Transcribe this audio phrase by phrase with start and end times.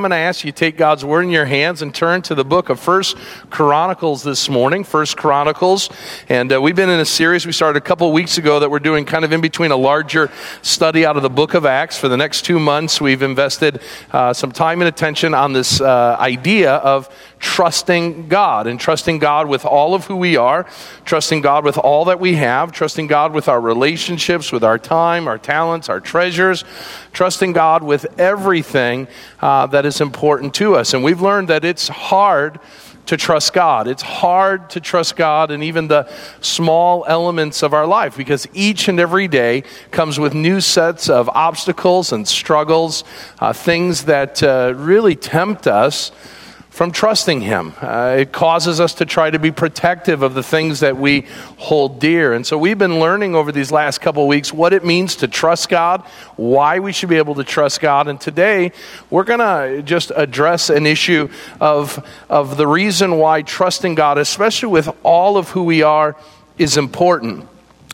[0.00, 2.36] I'm going to ask you to take God's word in your hands and turn to
[2.36, 3.16] the book of First
[3.50, 4.84] Chronicles this morning.
[4.84, 5.90] First Chronicles,
[6.28, 8.78] and uh, we've been in a series we started a couple weeks ago that we're
[8.78, 10.30] doing kind of in between a larger
[10.62, 11.98] study out of the book of Acts.
[11.98, 13.80] For the next two months, we've invested
[14.12, 19.48] uh, some time and attention on this uh, idea of trusting God and trusting God
[19.48, 20.66] with all of who we are,
[21.04, 25.28] trusting God with all that we have, trusting God with our relationships, with our time,
[25.28, 26.64] our talents, our treasures,
[27.12, 29.08] trusting God with everything
[29.40, 30.94] uh, that is important to us.
[30.94, 32.60] And we've learned that it's hard
[33.06, 33.88] to trust God.
[33.88, 36.08] It's hard to trust God in even the
[36.42, 41.30] small elements of our life because each and every day comes with new sets of
[41.30, 43.04] obstacles and struggles,
[43.40, 46.12] uh, things that uh, really tempt us
[46.78, 47.72] from trusting Him.
[47.80, 51.98] Uh, it causes us to try to be protective of the things that we hold
[51.98, 52.34] dear.
[52.34, 55.26] And so we've been learning over these last couple of weeks what it means to
[55.26, 56.02] trust God,
[56.36, 58.06] why we should be able to trust God.
[58.06, 58.70] And today
[59.10, 61.28] we're going to just address an issue
[61.60, 66.14] of, of the reason why trusting God, especially with all of who we are,
[66.58, 67.47] is important.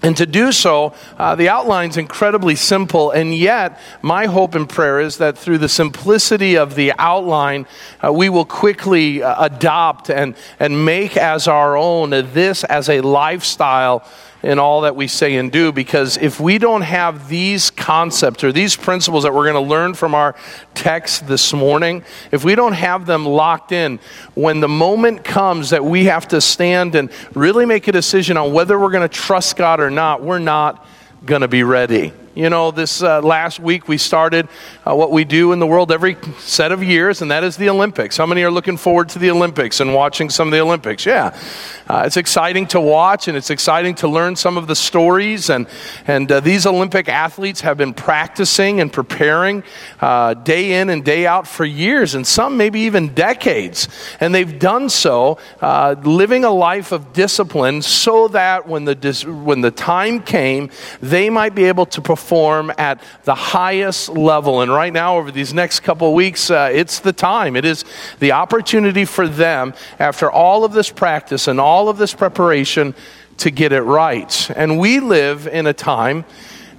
[0.05, 5.01] And to do so, uh, the outline's incredibly simple, and yet my hope and prayer
[5.01, 7.67] is that through the simplicity of the outline,
[8.05, 13.01] uh, we will quickly uh, adopt and, and make as our own this as a
[13.01, 14.07] lifestyle
[14.45, 18.53] in all that we say and do because if we don't have these concepts or
[18.53, 20.37] these principles that we're going to learn from our
[20.75, 23.99] text this morning, if we don't have them locked in,
[24.35, 28.53] when the moment comes that we have to stand and really make a decision on
[28.53, 30.87] whether we're going to trust God or not, we're not
[31.25, 32.13] going to be ready.
[32.35, 34.49] You know, this uh, last week we started
[34.85, 37.69] uh, what we do in the world every set of years, and that is the
[37.69, 38.17] Olympics.
[38.17, 41.07] How many are looking forward to the Olympics and watching some of the Olympics?
[41.07, 41.39] Yeah.
[41.89, 45.49] Uh, it's exciting to watch, and it's exciting to learn some of the stories.
[45.49, 45.69] And,
[46.09, 49.63] and uh, these Olympic athletes have been practicing and preparing
[50.01, 53.87] uh, day in and day out for years, and some maybe even decades.
[54.19, 59.25] And they've done so uh, living a life of discipline so that when the, dis-
[59.25, 60.71] when the time came,
[61.01, 64.63] they might be able to perform perform at the highest level.
[64.63, 67.55] And right now, over these next couple weeks, uh, it's the time.
[67.55, 67.85] It is
[68.19, 72.95] the opportunity for them, after all of this practice and all of this preparation,
[73.37, 74.51] to get it right.
[74.57, 76.25] And we live in a time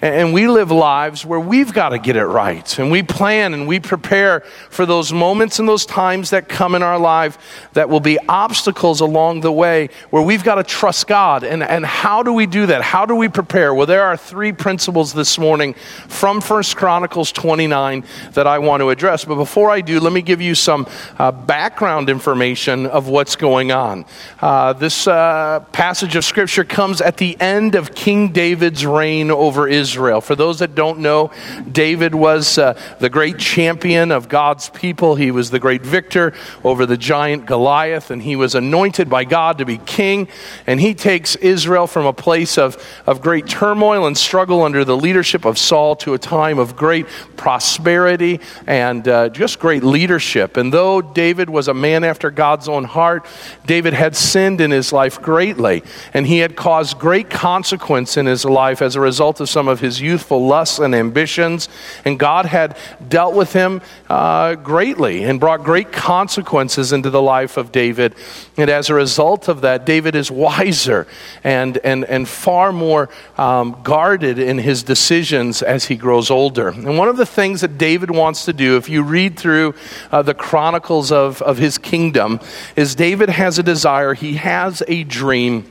[0.06, 2.78] and we live lives where we've got to get it right.
[2.78, 6.84] And we plan and we prepare for those moments and those times that come in
[6.84, 7.40] our life
[7.74, 11.44] that will be obstacles along the way where we've got to trust God.
[11.44, 12.84] And, and how do we do that?
[12.84, 13.74] How do we prepare?
[13.74, 15.74] Well, there are three principles this morning
[16.08, 19.26] from First Chronicles 29 that I want to address.
[19.26, 20.88] But before I do, let me give you some
[21.18, 24.06] uh, background information of what's going on.
[24.40, 29.68] Uh, this uh, passage of Scripture comes at the end of King David's reign over
[29.68, 29.95] Israel.
[29.96, 30.20] Israel.
[30.20, 31.32] For those that don't know,
[31.72, 35.16] David was uh, the great champion of God's people.
[35.16, 36.34] He was the great victor
[36.66, 40.28] over the giant Goliath, and he was anointed by God to be king.
[40.68, 42.76] And he takes Israel from a place of,
[43.08, 47.08] of great turmoil and struggle under the leadership of Saul to a time of great
[47.38, 50.58] prosperity and uh, just great leadership.
[50.58, 53.26] And though David was a man after God's own heart,
[53.66, 55.84] David had sinned in his life greatly,
[56.14, 59.80] and he had caused great consequence in his life as a result of some of
[59.80, 61.70] his youthful lusts and ambitions.
[62.04, 67.58] And God had dealt with him uh, greatly and brought great consequences into the life
[67.58, 68.16] of David.
[68.58, 71.08] And as a result of that, David is wiser
[71.44, 76.70] and, and, and far more um, guarded in his decisions as he grows older.
[76.70, 79.76] And one of the things that David wants to do, if you read through
[80.12, 82.40] uh, the chronicles of, of his kingdom,
[82.76, 85.66] is David has a desire, he has a dream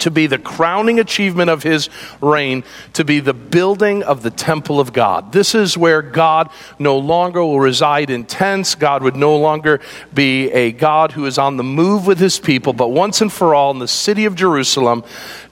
[0.00, 1.88] to be the crowning achievement of his
[2.20, 5.32] reign, to be the building of the temple of God.
[5.32, 8.74] This is where God no longer will reside in tents.
[8.74, 9.80] God would no longer
[10.12, 13.54] be a God who is on the move with his people, but once and for
[13.54, 15.04] all in the city of Jerusalem,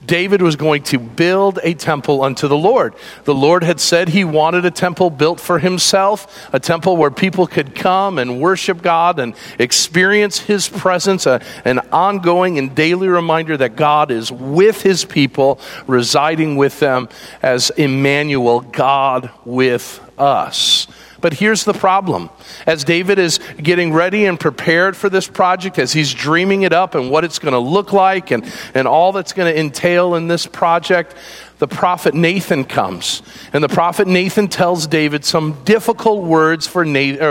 [0.05, 2.95] David was going to build a temple unto the Lord.
[3.25, 7.47] The Lord had said he wanted a temple built for himself, a temple where people
[7.47, 13.57] could come and worship God and experience his presence, a, an ongoing and daily reminder
[13.57, 17.09] that God is with his people, residing with them
[17.43, 20.88] as Emmanuel, God with us.
[21.21, 22.31] But here's the problem.
[22.67, 26.95] As David is getting ready and prepared for this project, as he's dreaming it up
[26.95, 28.45] and what it's going to look like and,
[28.75, 31.17] and all that's going to entail in this project,
[31.59, 33.23] the prophet Nathan comes.
[33.53, 36.85] And the prophet Nathan tells David some difficult words for,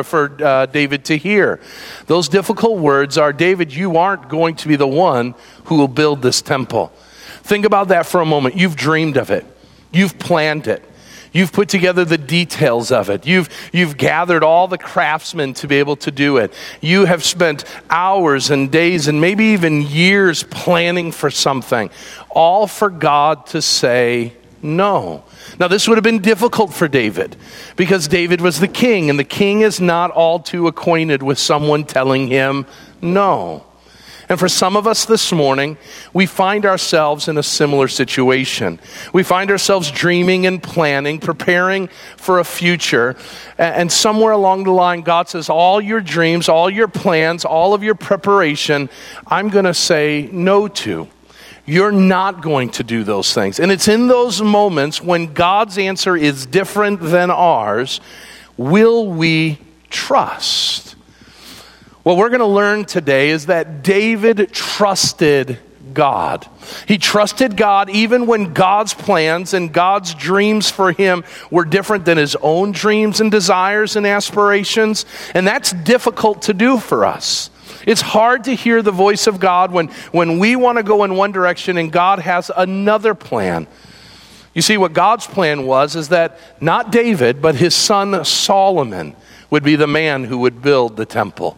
[0.03, 1.61] for uh, David to hear.
[2.07, 5.33] Those difficult words are David, you aren't going to be the one
[5.65, 6.91] who will build this temple.
[7.43, 8.57] Think about that for a moment.
[8.57, 9.45] You've dreamed of it,
[9.93, 10.83] you've planned it.
[11.37, 13.27] You've put together the details of it.
[13.27, 16.51] You've, you've gathered all the craftsmen to be able to do it.
[16.81, 21.91] You have spent hours and days and maybe even years planning for something,
[22.31, 25.25] all for God to say no.
[25.59, 27.35] Now, this would have been difficult for David
[27.75, 31.83] because David was the king, and the king is not all too acquainted with someone
[31.83, 32.65] telling him
[32.99, 33.66] no.
[34.29, 35.77] And for some of us this morning,
[36.11, 38.79] we find ourselves in a similar situation.
[39.13, 41.87] We find ourselves dreaming and planning, preparing
[42.17, 43.15] for a future.
[43.57, 47.83] And somewhere along the line, God says, All your dreams, all your plans, all of
[47.83, 48.89] your preparation,
[49.27, 51.07] I'm going to say no to.
[51.65, 53.59] You're not going to do those things.
[53.59, 58.01] And it's in those moments when God's answer is different than ours,
[58.57, 59.59] will we
[59.89, 60.96] trust?
[62.07, 65.59] What we're going to learn today is that David trusted
[65.93, 66.47] God.
[66.87, 72.17] He trusted God even when God's plans and God's dreams for him were different than
[72.17, 75.05] his own dreams and desires and aspirations.
[75.33, 77.49] And that's difficult to do for us.
[77.85, 81.15] It's hard to hear the voice of God when, when we want to go in
[81.15, 83.67] one direction and God has another plan.
[84.53, 89.13] You see, what God's plan was is that not David, but his son Solomon
[89.49, 91.57] would be the man who would build the temple.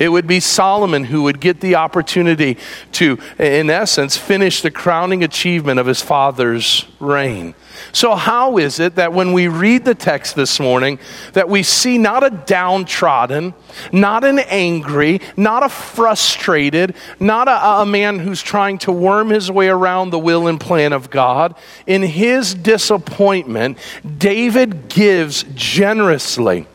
[0.00, 2.56] It would be Solomon who would get the opportunity
[2.92, 7.54] to, in essence, finish the crowning achievement of his father's reign.
[7.92, 10.98] So, how is it that when we read the text this morning,
[11.34, 13.52] that we see not a downtrodden,
[13.92, 19.50] not an angry, not a frustrated, not a, a, man who's trying to worm his
[19.50, 21.54] way around the will and plan of God?
[21.86, 23.76] In his disappointment,
[24.18, 26.66] David gives generously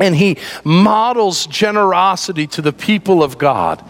[0.00, 3.84] and he models generosity to the people of God.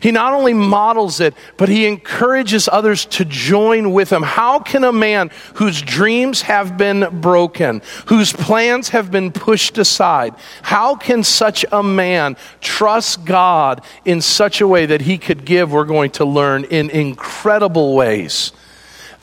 [0.00, 4.22] He not only models it, but he encourages others to join with him.
[4.22, 10.34] How can a man whose dreams have been broken, whose plans have been pushed aside,
[10.62, 15.70] how can such a man trust God in such a way that he could give,
[15.70, 18.52] we're going to learn, in incredible ways?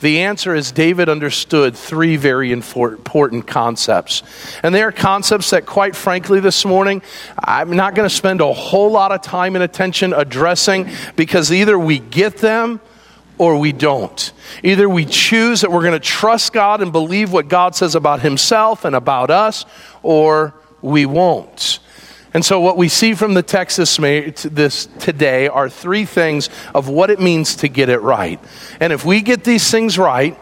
[0.00, 4.22] The answer is David understood three very important concepts.
[4.62, 7.02] And they are concepts that, quite frankly, this morning,
[7.38, 11.76] I'm not going to spend a whole lot of time and attention addressing because either
[11.76, 12.80] we get them
[13.38, 14.32] or we don't.
[14.62, 18.20] Either we choose that we're going to trust God and believe what God says about
[18.20, 19.64] Himself and about us,
[20.02, 21.80] or we won't.
[22.34, 26.88] And so, what we see from the text this, this, today are three things of
[26.88, 28.38] what it means to get it right.
[28.80, 30.38] And if we get these things right,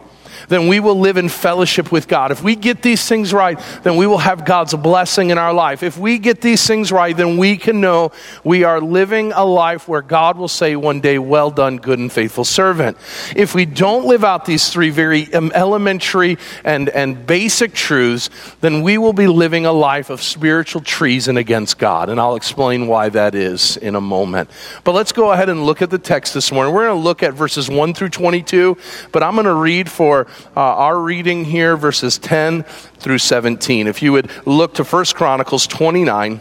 [0.48, 2.30] then we will live in fellowship with God.
[2.30, 5.82] If we get these things right, then we will have God's blessing in our life.
[5.82, 8.12] If we get these things right, then we can know
[8.44, 12.12] we are living a life where God will say one day, Well done, good and
[12.12, 12.96] faithful servant.
[13.34, 18.82] If we don't live out these three very um, elementary and, and basic truths, then
[18.82, 22.08] we will be living a life of spiritual treason against God.
[22.08, 24.50] And I'll explain why that is in a moment.
[24.84, 26.74] But let's go ahead and look at the text this morning.
[26.74, 28.76] We're going to look at verses 1 through 22,
[29.12, 30.26] but I'm going to read for
[30.56, 32.64] uh, our reading here, verses 10
[32.98, 33.86] through 17.
[33.86, 36.40] If you would look to 1 Chronicles 29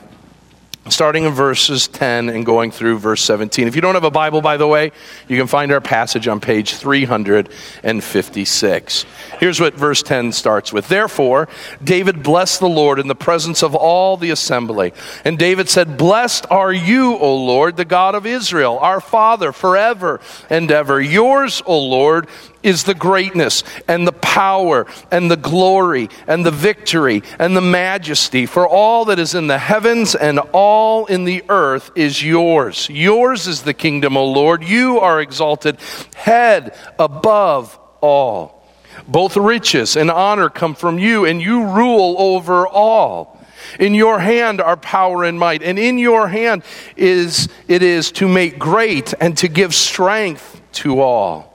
[0.89, 3.67] starting in verses 10 and going through verse 17.
[3.67, 4.91] If you don't have a Bible, by the way,
[5.27, 9.05] you can find our passage on page 356.
[9.39, 10.87] Here's what verse 10 starts with.
[10.87, 11.47] Therefore,
[11.83, 14.93] David blessed the Lord in the presence of all the assembly.
[15.23, 20.21] And David said, Blessed are you, O Lord, the God of Israel, our Father, forever
[20.51, 21.01] and ever.
[21.01, 22.27] Yours, O Lord,
[22.65, 28.45] is the greatness and the power and the glory and the victory and the majesty.
[28.45, 32.89] For all that is in the heavens and all in the earth is yours.
[32.89, 34.63] Yours is the kingdom, O Lord.
[34.63, 35.77] You are exalted,
[36.15, 38.67] head above all.
[39.07, 43.39] Both riches and honor come from you, and you rule over all.
[43.79, 46.63] In your hand are power and might, and in your hand
[46.95, 51.54] is it is to make great and to give strength to all.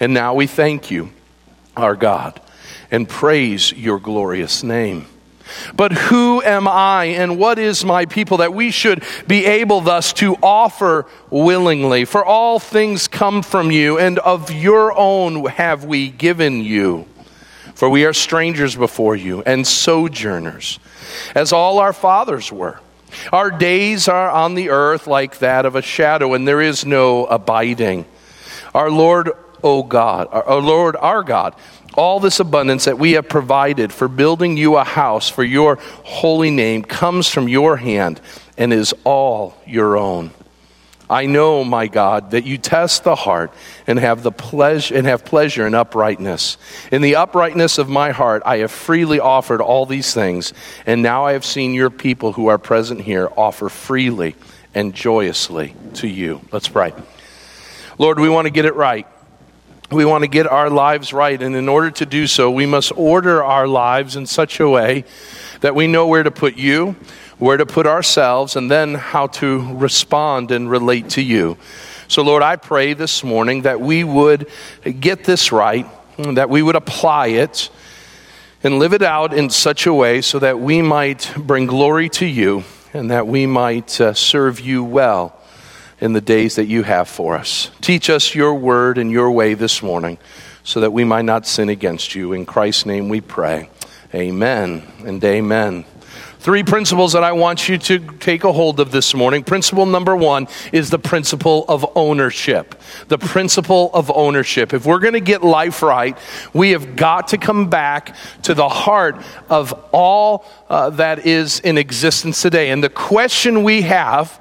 [0.00, 1.10] And now we thank you,
[1.76, 2.40] our God,
[2.90, 5.06] and praise your glorious name.
[5.76, 10.12] But who am I and what is my people that we should be able thus
[10.14, 12.06] to offer willingly?
[12.06, 17.06] For all things come from you, and of your own have we given you.
[17.74, 20.78] For we are strangers before you and sojourners,
[21.34, 22.80] as all our fathers were.
[23.32, 27.26] Our days are on the earth like that of a shadow, and there is no
[27.26, 28.06] abiding.
[28.74, 29.30] Our Lord
[29.64, 31.56] O God, our Lord our God,
[31.96, 36.50] all this abundance that we have provided for building you a house for your holy
[36.50, 38.20] name comes from your hand
[38.58, 40.30] and is all your own.
[41.08, 43.52] I know, my God, that you test the heart
[43.86, 46.56] and have the pleasure and have pleasure in uprightness.
[46.90, 50.54] In the uprightness of my heart, I have freely offered all these things,
[50.86, 54.34] and now I have seen your people who are present here offer freely
[54.74, 56.40] and joyously to you.
[56.50, 56.92] Let's pray.
[57.98, 59.06] Lord, we want to get it right.
[59.90, 62.92] We want to get our lives right, and in order to do so, we must
[62.96, 65.04] order our lives in such a way
[65.60, 66.96] that we know where to put you
[67.38, 71.56] where to put ourselves, and then how to respond and relate to you.
[72.08, 74.48] So, Lord, I pray this morning that we would
[75.00, 75.86] get this right,
[76.16, 77.70] that we would apply it
[78.62, 82.26] and live it out in such a way so that we might bring glory to
[82.26, 85.38] you and that we might uh, serve you well
[86.04, 87.70] in the days that you have for us.
[87.80, 90.18] Teach us your word and your way this morning
[90.62, 92.34] so that we might not sin against you.
[92.34, 93.70] In Christ's name we pray.
[94.14, 95.86] Amen and amen.
[96.40, 99.44] Three principles that I want you to take a hold of this morning.
[99.44, 102.78] Principle number one is the principle of ownership.
[103.08, 104.74] The principle of ownership.
[104.74, 106.18] If we're going to get life right,
[106.52, 111.78] we have got to come back to the heart of all uh, that is in
[111.78, 112.72] existence today.
[112.72, 114.38] And the question we have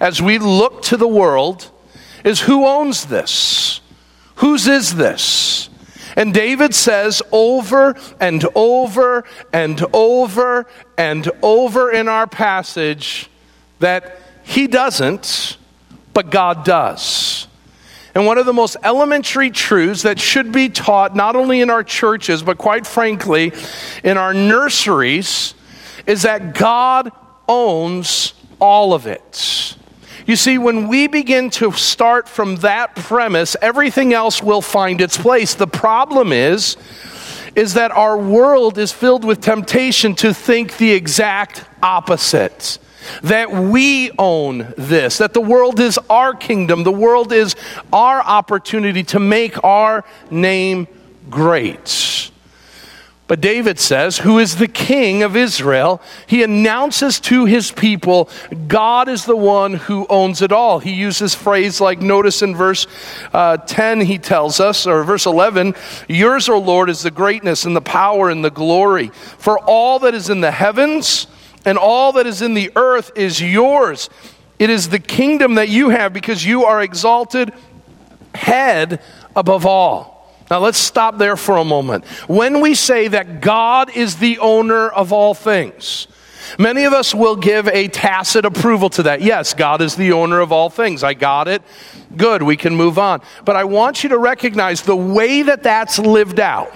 [0.00, 1.70] as we look to the world
[2.24, 3.80] is who owns this?
[4.36, 5.68] Whose is this?
[6.16, 10.66] And David says over and over and over
[10.96, 13.28] and over in our passage
[13.80, 15.58] that he doesn't,
[16.14, 17.46] but God does.
[18.14, 21.84] And one of the most elementary truths that should be taught not only in our
[21.84, 23.52] churches, but quite frankly,
[24.02, 25.52] in our nurseries,
[26.06, 27.12] is that God
[27.46, 29.76] owns all of it.
[30.26, 35.16] You see, when we begin to start from that premise, everything else will find its
[35.16, 35.54] place.
[35.54, 36.76] The problem is,
[37.54, 42.78] is that our world is filled with temptation to think the exact opposite.
[43.22, 47.54] That we own this, that the world is our kingdom, the world is
[47.92, 50.88] our opportunity to make our name
[51.30, 51.95] great.
[53.28, 58.30] But David says, who is the king of Israel, he announces to his people,
[58.68, 60.78] God is the one who owns it all.
[60.78, 62.86] He uses phrase like, notice in verse
[63.32, 65.74] uh, 10, he tells us, or verse 11,
[66.08, 69.08] Yours, O Lord, is the greatness and the power and the glory.
[69.08, 71.26] For all that is in the heavens
[71.64, 74.08] and all that is in the earth is yours.
[74.60, 77.52] It is the kingdom that you have because you are exalted
[78.34, 79.02] head
[79.34, 80.15] above all.
[80.50, 82.04] Now let's stop there for a moment.
[82.28, 86.06] When we say that God is the owner of all things,
[86.58, 89.22] many of us will give a tacit approval to that.
[89.22, 91.02] Yes, God is the owner of all things.
[91.02, 91.62] I got it.
[92.16, 93.22] Good, we can move on.
[93.44, 96.72] But I want you to recognize the way that that's lived out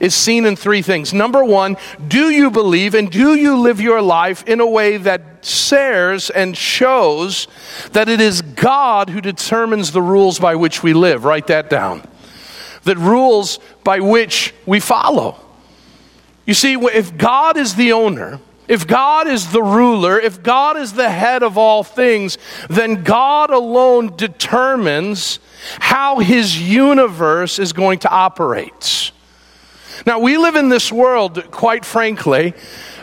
[0.00, 1.12] is seen in three things.
[1.12, 1.76] Number one,
[2.08, 6.56] do you believe and do you live your life in a way that says and
[6.56, 7.46] shows
[7.92, 11.26] that it is God who determines the rules by which we live?
[11.26, 12.02] Write that down
[12.84, 15.36] that rules by which we follow.
[16.46, 20.92] You see, if God is the owner, if God is the ruler, if God is
[20.92, 25.40] the head of all things, then God alone determines
[25.80, 29.10] how his universe is going to operate.
[30.06, 32.54] Now, we live in this world, quite frankly,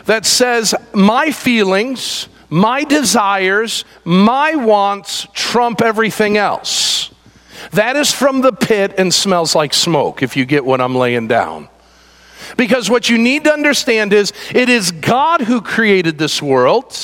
[0.06, 7.10] that says my feelings, my desires, my wants trump everything else.
[7.72, 11.28] That is from the pit and smells like smoke, if you get what I'm laying
[11.28, 11.68] down.
[12.56, 16.96] Because what you need to understand is it is God who created this world.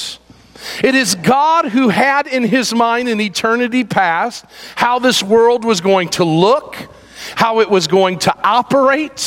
[0.82, 4.44] It is God who had in his mind in eternity past
[4.76, 6.76] how this world was going to look,
[7.34, 9.18] how it was going to operate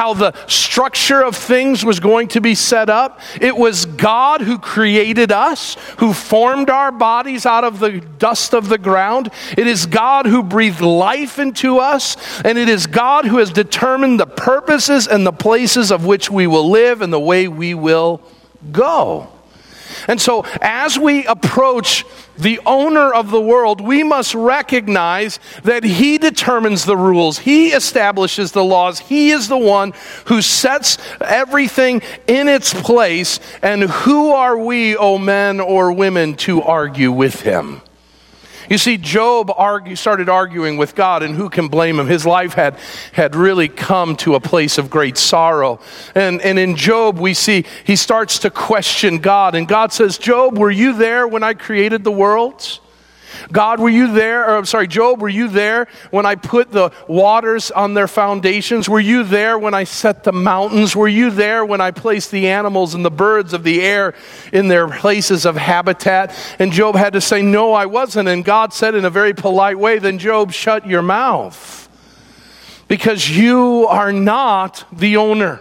[0.00, 3.20] how the structure of things was going to be set up.
[3.38, 8.70] It was God who created us, who formed our bodies out of the dust of
[8.70, 9.28] the ground.
[9.58, 12.16] It is God who breathed life into us,
[12.46, 16.46] and it is God who has determined the purposes and the places of which we
[16.46, 18.22] will live and the way we will
[18.72, 19.28] go.
[20.08, 22.04] And so, as we approach
[22.38, 28.52] the owner of the world, we must recognize that He determines the rules, He establishes
[28.52, 29.92] the laws, He is the one
[30.26, 33.40] who sets everything in its place.
[33.62, 37.82] And who are we, O oh men or women, to argue with Him?
[38.70, 42.06] You see, Job argue, started arguing with God, and who can blame him?
[42.06, 42.76] His life had,
[43.12, 45.80] had really come to a place of great sorrow.
[46.14, 50.56] And, and in Job, we see he starts to question God, and God says, Job,
[50.56, 52.78] were you there when I created the world?
[53.52, 54.44] God, were you there?
[54.44, 58.88] Or I'm sorry, Job, were you there when I put the waters on their foundations?
[58.88, 60.94] Were you there when I set the mountains?
[60.94, 64.14] Were you there when I placed the animals and the birds of the air
[64.52, 66.34] in their places of habitat?
[66.58, 68.28] And Job had to say, No, I wasn't.
[68.28, 71.88] And God said in a very polite way, Then Job, shut your mouth.
[72.88, 75.60] Because you are not the owner.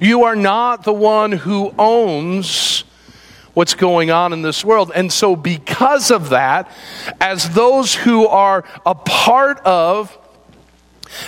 [0.00, 2.84] You are not the one who owns
[3.54, 4.92] what's going on in this world.
[4.94, 6.70] And so, because of that,
[7.20, 10.16] as those who are a part of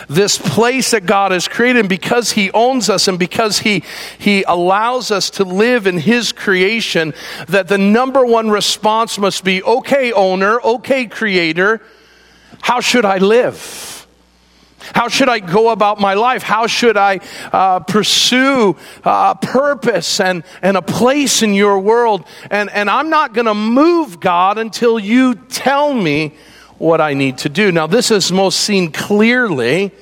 [0.08, 3.82] this place that God has created, and because He owns us and because He,
[4.18, 7.14] he allows us to live in His creation,
[7.48, 11.82] that the number one response must be okay, owner, okay, creator,
[12.60, 13.91] how should I live?
[14.94, 16.42] How should I go about my life?
[16.42, 17.20] How should I
[17.52, 22.26] uh, pursue uh, purpose and, and a place in your world?
[22.50, 26.34] And, and I'm not going to move, God, until you tell me
[26.78, 27.70] what I need to do.
[27.70, 29.92] Now, this is most seen clearly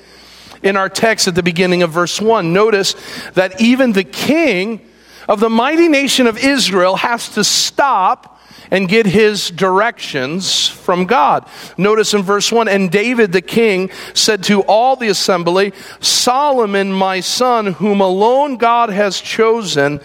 [0.63, 2.53] in our text at the beginning of verse 1.
[2.53, 2.95] Notice
[3.33, 4.81] that even the king
[5.27, 8.40] of the mighty nation of Israel has to stop
[8.71, 11.47] and get his directions from God.
[11.77, 17.19] Notice in verse 1 And David the king said to all the assembly, Solomon, my
[17.19, 19.99] son, whom alone God has chosen,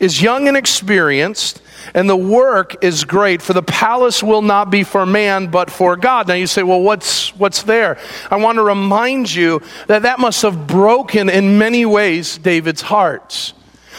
[0.00, 1.62] is young and experienced
[1.94, 5.96] and the work is great for the palace will not be for man but for
[5.96, 6.28] god.
[6.28, 7.98] Now you say well what's what's there?
[8.30, 13.52] I want to remind you that that must have broken in many ways david's heart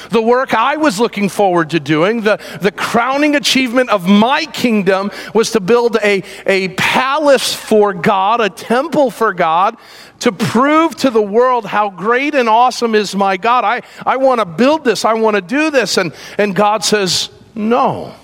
[0.10, 5.12] the work I was looking forward to doing, the, the crowning achievement of my kingdom
[5.34, 9.78] was to build a, a palace for God, a temple for God,
[10.20, 13.64] to prove to the world how great and awesome is my God.
[13.64, 15.98] I, I want to build this, I want to do this.
[15.98, 18.16] And, and God says, no.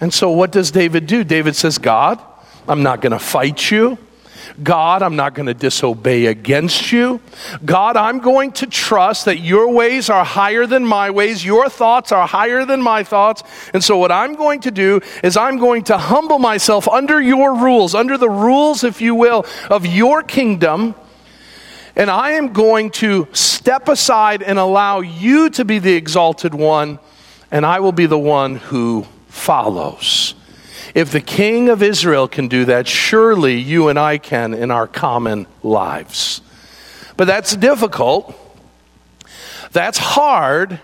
[0.00, 1.24] And so what does David do?
[1.24, 2.20] David says, God,
[2.68, 3.98] I'm not going to fight you.
[4.62, 7.20] God, I'm not going to disobey against you.
[7.64, 12.12] God, I'm going to trust that your ways are higher than my ways, your thoughts
[12.12, 13.42] are higher than my thoughts.
[13.72, 17.54] And so, what I'm going to do is I'm going to humble myself under your
[17.54, 20.94] rules, under the rules, if you will, of your kingdom.
[21.96, 27.00] And I am going to step aside and allow you to be the exalted one,
[27.50, 30.34] and I will be the one who follows.
[30.94, 34.86] If the king of Israel can do that, surely you and I can in our
[34.86, 36.40] common lives.
[37.16, 38.34] But that's difficult.
[39.72, 40.80] That's hard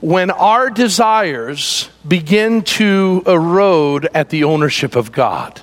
[0.00, 5.60] when our desires begin to erode at the ownership of God.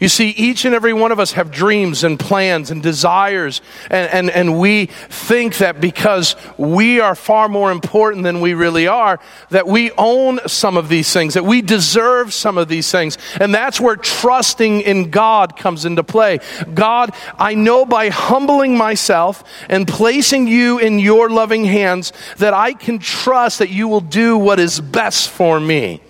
[0.00, 4.10] You see, each and every one of us have dreams and plans and desires, and,
[4.10, 9.20] and, and we think that because we are far more important than we really are,
[9.50, 13.18] that we own some of these things, that we deserve some of these things.
[13.40, 16.40] And that's where trusting in God comes into play.
[16.72, 22.72] God, I know by humbling myself and placing you in your loving hands that I
[22.72, 26.00] can trust that you will do what is best for me.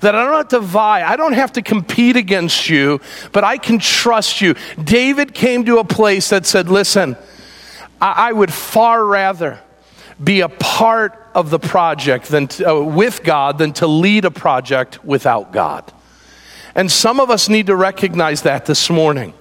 [0.00, 3.00] That I don't have to vie, I don't have to compete against you,
[3.32, 4.54] but I can trust you.
[4.82, 7.16] David came to a place that said, Listen,
[8.00, 9.60] I, I would far rather
[10.22, 14.30] be a part of the project than to, uh, with God than to lead a
[14.30, 15.90] project without God.
[16.74, 19.34] And some of us need to recognize that this morning.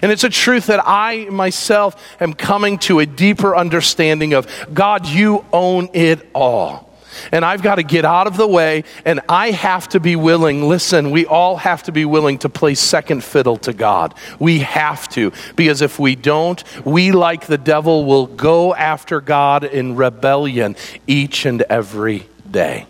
[0.00, 5.06] And it's a truth that I myself am coming to a deeper understanding of God,
[5.06, 6.91] you own it all.
[7.30, 10.68] And I've got to get out of the way, and I have to be willing.
[10.68, 14.14] Listen, we all have to be willing to play second fiddle to God.
[14.38, 19.64] We have to, because if we don't, we, like the devil, will go after God
[19.64, 22.86] in rebellion each and every day.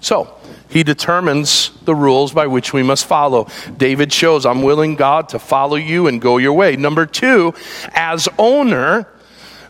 [0.00, 0.36] So,
[0.72, 3.46] he determines the rules by which we must follow.
[3.76, 6.76] David shows, I'm willing, God, to follow you and go your way.
[6.76, 7.52] Number two,
[7.92, 9.06] as owner,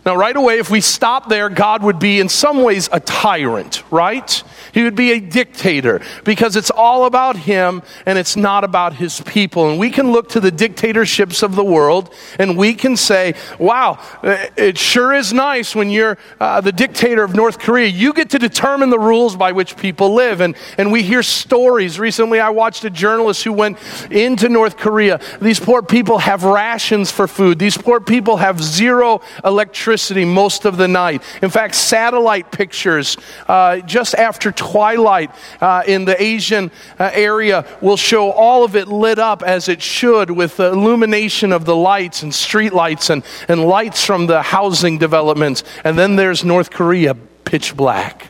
[0.04, 3.84] now, right away, if we stop there, God would be in some ways a tyrant,
[3.92, 4.42] right?
[4.72, 9.20] He would be a dictator because it's all about him and it's not about his
[9.20, 9.70] people.
[9.70, 13.98] And we can look to the dictatorships of the world and we can say, wow,
[14.22, 17.88] it sure is nice when you're uh, the dictator of North Korea.
[17.88, 20.40] You get to determine the rules by which people live.
[20.40, 21.98] And, and we hear stories.
[21.98, 23.78] Recently, I watched a journalist who went
[24.10, 25.20] into North Korea.
[25.40, 30.76] These poor people have rations for food, these poor people have zero electricity most of
[30.76, 31.22] the night.
[31.42, 33.16] In fact, satellite pictures
[33.48, 38.88] uh, just after twilight uh, in the Asian uh, area will show all of it
[38.88, 43.24] lit up as it should with the illumination of the lights and street lights and,
[43.48, 45.64] and lights from the housing developments.
[45.84, 48.28] And then there's North Korea, pitch black.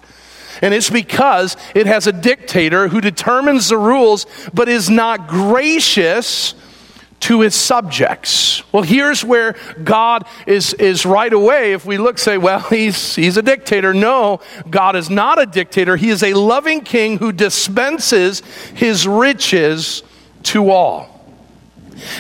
[0.63, 6.55] And it's because it has a dictator who determines the rules but is not gracious
[7.23, 8.63] to his subjects.
[8.73, 11.73] Well, here's where God is, is right away.
[11.73, 13.95] If we look, say, well, he's, he's a dictator.
[13.95, 15.97] No, God is not a dictator.
[15.97, 18.41] He is a loving king who dispenses
[18.75, 20.03] his riches
[20.45, 21.09] to all.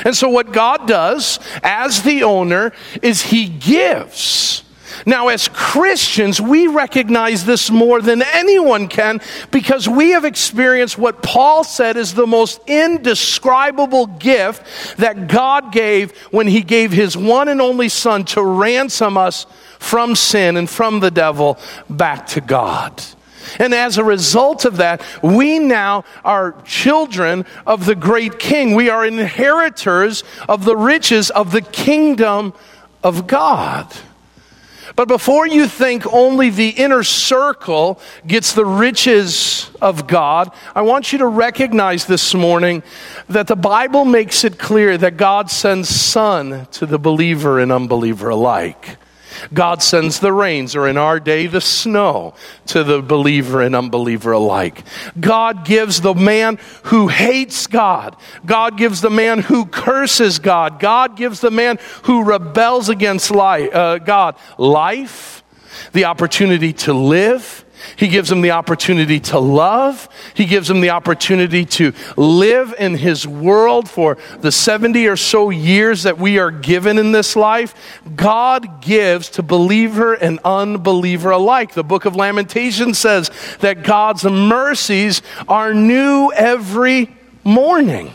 [0.04, 4.62] And so, what God does as the owner is he gives.
[5.06, 11.22] Now, as Christians, we recognize this more than anyone can because we have experienced what
[11.22, 17.48] Paul said is the most indescribable gift that God gave when he gave his one
[17.48, 19.46] and only Son to ransom us
[19.78, 21.58] from sin and from the devil
[21.90, 23.02] back to God.
[23.58, 28.74] And as a result of that, we now are children of the great king.
[28.74, 32.54] We are inheritors of the riches of the kingdom
[33.02, 33.92] of God.
[34.96, 41.12] But before you think only the inner circle gets the riches of God, I want
[41.12, 42.82] you to recognize this morning
[43.28, 48.28] that the Bible makes it clear that God sends sun to the believer and unbeliever
[48.28, 48.98] alike.
[49.52, 52.34] God sends the rains, or in our day, the snow,
[52.66, 54.82] to the believer and unbeliever alike.
[55.18, 58.16] God gives the man who hates God.
[58.44, 60.80] God gives the man who curses God.
[60.80, 65.42] God gives the man who rebels against life, uh, God life,
[65.92, 67.64] the opportunity to live
[67.96, 70.08] he gives them the opportunity to love.
[70.34, 75.50] He gives them the opportunity to live in His world for the 70 or so
[75.50, 77.74] years that we are given in this life.
[78.14, 81.74] God gives to believer and unbeliever alike.
[81.74, 87.14] The book of Lamentations says that God's mercies are new every
[87.44, 88.12] morning.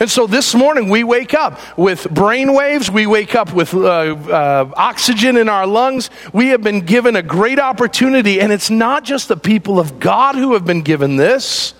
[0.00, 3.78] And so this morning we wake up with brain waves, we wake up with uh,
[3.78, 6.10] uh, oxygen in our lungs.
[6.32, 10.34] We have been given a great opportunity, and it's not just the people of God
[10.34, 11.74] who have been given this,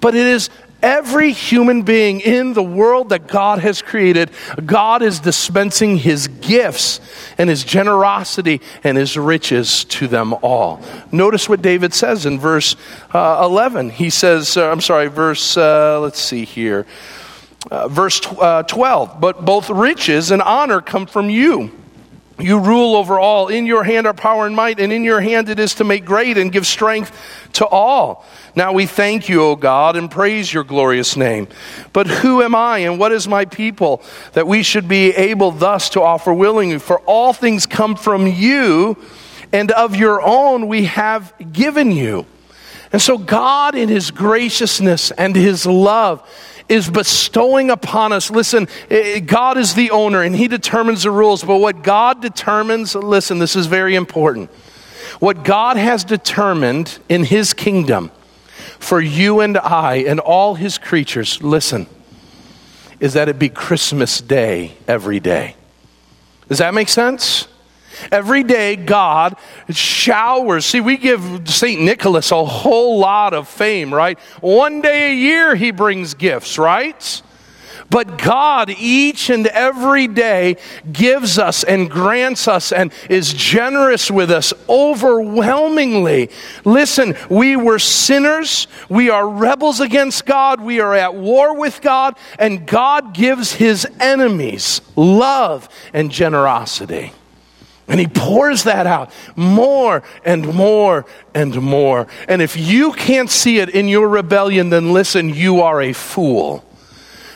[0.00, 0.50] but it is
[0.82, 4.30] every human being in the world that God has created,
[4.64, 7.00] God is dispensing his gifts
[7.38, 10.82] and his generosity and his riches to them all.
[11.12, 12.76] Notice what David says in verse
[13.12, 13.90] uh, 11.
[13.90, 16.86] He says, uh, I'm sorry, verse, uh, let's see here.
[17.70, 21.70] Uh, verse uh, 12, but both riches and honor come from you.
[22.38, 23.48] You rule over all.
[23.48, 26.04] In your hand are power and might, and in your hand it is to make
[26.04, 27.12] great and give strength
[27.54, 28.24] to all.
[28.54, 31.48] Now we thank you, O God, and praise your glorious name.
[31.92, 35.90] But who am I and what is my people that we should be able thus
[35.90, 36.78] to offer willingly?
[36.78, 38.96] For all things come from you,
[39.52, 42.26] and of your own we have given you.
[42.92, 46.26] And so God, in his graciousness and his love,
[46.70, 48.30] is bestowing upon us.
[48.30, 52.22] Listen, eh, eh, God is the owner and He determines the rules, but what God
[52.22, 54.48] determines, listen, this is very important.
[55.18, 58.12] What God has determined in His kingdom
[58.78, 61.86] for you and I and all His creatures, listen,
[63.00, 65.56] is that it be Christmas Day every day.
[66.48, 67.48] Does that make sense?
[68.10, 69.36] Every day, God
[69.70, 70.66] showers.
[70.66, 71.80] See, we give St.
[71.80, 74.18] Nicholas a whole lot of fame, right?
[74.40, 77.22] One day a year, he brings gifts, right?
[77.90, 80.56] But God, each and every day,
[80.92, 86.30] gives us and grants us and is generous with us overwhelmingly.
[86.64, 88.68] Listen, we were sinners.
[88.88, 90.60] We are rebels against God.
[90.60, 92.16] We are at war with God.
[92.38, 97.12] And God gives his enemies love and generosity.
[97.90, 102.06] And he pours that out more and more and more.
[102.28, 106.64] And if you can't see it in your rebellion, then listen, you are a fool.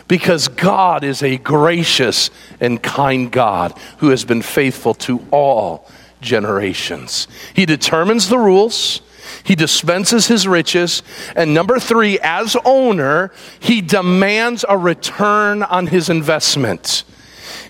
[0.06, 5.90] Because God is a gracious and kind God who has been faithful to all
[6.20, 7.26] generations.
[7.52, 9.00] He determines the rules.
[9.42, 11.02] He dispenses his riches.
[11.34, 17.02] And number three, as owner, he demands a return on his investment.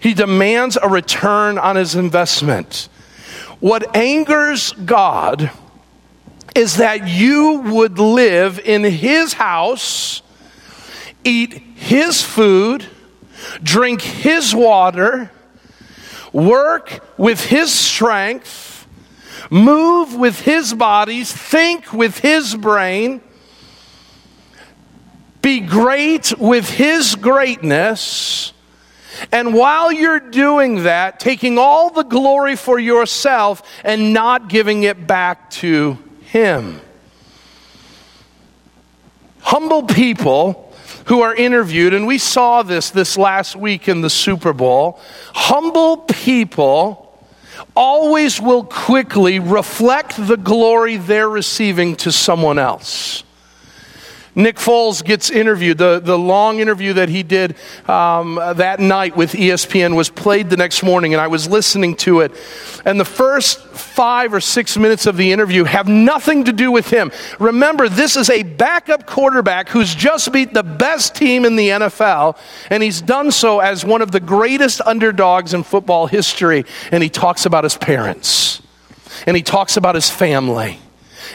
[0.04, 2.90] He demands a return on his investment.
[3.58, 5.50] What angers God
[6.54, 10.20] is that you would live in his house,
[11.24, 12.84] eat his food,
[13.62, 15.30] drink his water,
[16.34, 18.86] work with his strength,
[19.48, 23.22] move with his bodies, think with his brain,
[25.40, 28.53] be great with his greatness
[29.32, 35.06] and while you're doing that, taking all the glory for yourself and not giving it
[35.06, 36.80] back to Him.
[39.40, 40.72] Humble people
[41.06, 45.00] who are interviewed, and we saw this this last week in the Super Bowl,
[45.34, 47.00] humble people
[47.76, 53.23] always will quickly reflect the glory they're receiving to someone else.
[54.36, 55.78] Nick Foles gets interviewed.
[55.78, 57.56] The, the long interview that he did
[57.88, 62.20] um, that night with ESPN was played the next morning, and I was listening to
[62.20, 62.32] it.
[62.84, 66.90] And the first five or six minutes of the interview have nothing to do with
[66.90, 67.12] him.
[67.38, 72.36] Remember, this is a backup quarterback who's just beat the best team in the NFL,
[72.70, 76.64] and he's done so as one of the greatest underdogs in football history.
[76.90, 78.60] And he talks about his parents,
[79.26, 80.80] and he talks about his family,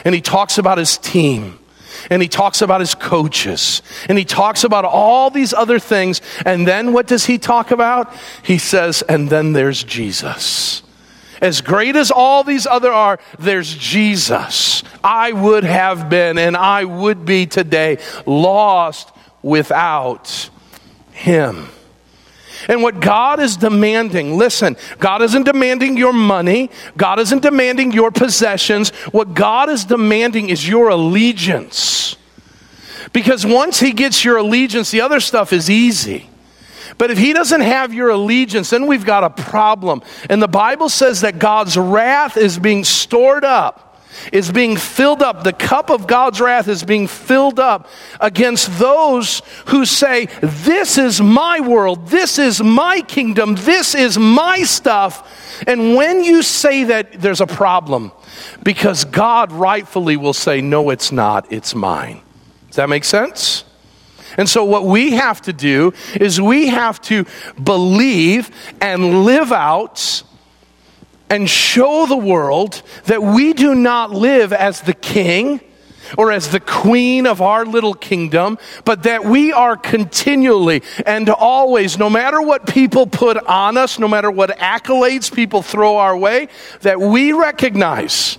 [0.04, 1.59] and he talks about his team
[2.08, 6.20] and he talks about his coaches and he talks about all these other things.
[6.46, 8.14] And then what does he talk about?
[8.42, 10.82] He says, and then there's Jesus.
[11.40, 14.82] As great as all these other are, there's Jesus.
[15.02, 19.10] I would have been and I would be today lost
[19.42, 20.50] without
[21.12, 21.68] him.
[22.68, 28.10] And what God is demanding, listen, God isn't demanding your money, God isn't demanding your
[28.10, 28.90] possessions.
[29.12, 32.16] What God is demanding is your allegiance.
[33.12, 36.28] Because once He gets your allegiance, the other stuff is easy.
[36.98, 40.02] But if he doesn't have your allegiance, then we've got a problem.
[40.28, 43.89] And the Bible says that God's wrath is being stored up
[44.32, 45.44] is being filled up.
[45.44, 47.88] The cup of God's wrath is being filled up
[48.20, 54.62] against those who say, This is my world, this is my kingdom, this is my
[54.62, 55.62] stuff.
[55.66, 58.12] And when you say that, there's a problem
[58.62, 62.20] because God rightfully will say, No, it's not, it's mine.
[62.68, 63.64] Does that make sense?
[64.36, 67.26] And so, what we have to do is we have to
[67.62, 70.22] believe and live out
[71.30, 75.60] and show the world that we do not live as the king
[76.18, 81.96] or as the queen of our little kingdom, but that we are continually and always,
[81.98, 86.48] no matter what people put on us, no matter what accolades people throw our way,
[86.80, 88.38] that we recognize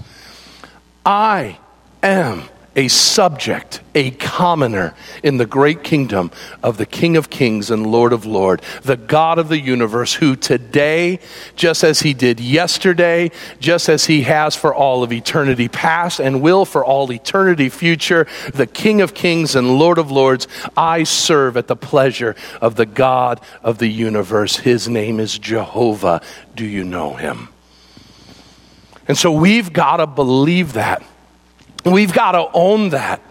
[1.06, 1.58] I
[2.04, 2.43] am
[2.76, 6.32] a subject, a commoner in the great kingdom
[6.64, 10.36] of the King of Kings and Lord of Lords, the God of the universe, who
[10.36, 11.20] today,
[11.56, 16.42] just as he did yesterday, just as he has for all of eternity past and
[16.42, 21.58] will for all eternity future, the King of Kings and Lord of Lords, I serve
[21.58, 24.58] at the pleasure of the God of the universe.
[24.58, 26.22] His name is Jehovah.
[26.56, 27.50] Do you know him?
[29.08, 31.04] And so we've got to believe that.
[31.84, 33.22] We've got to own that.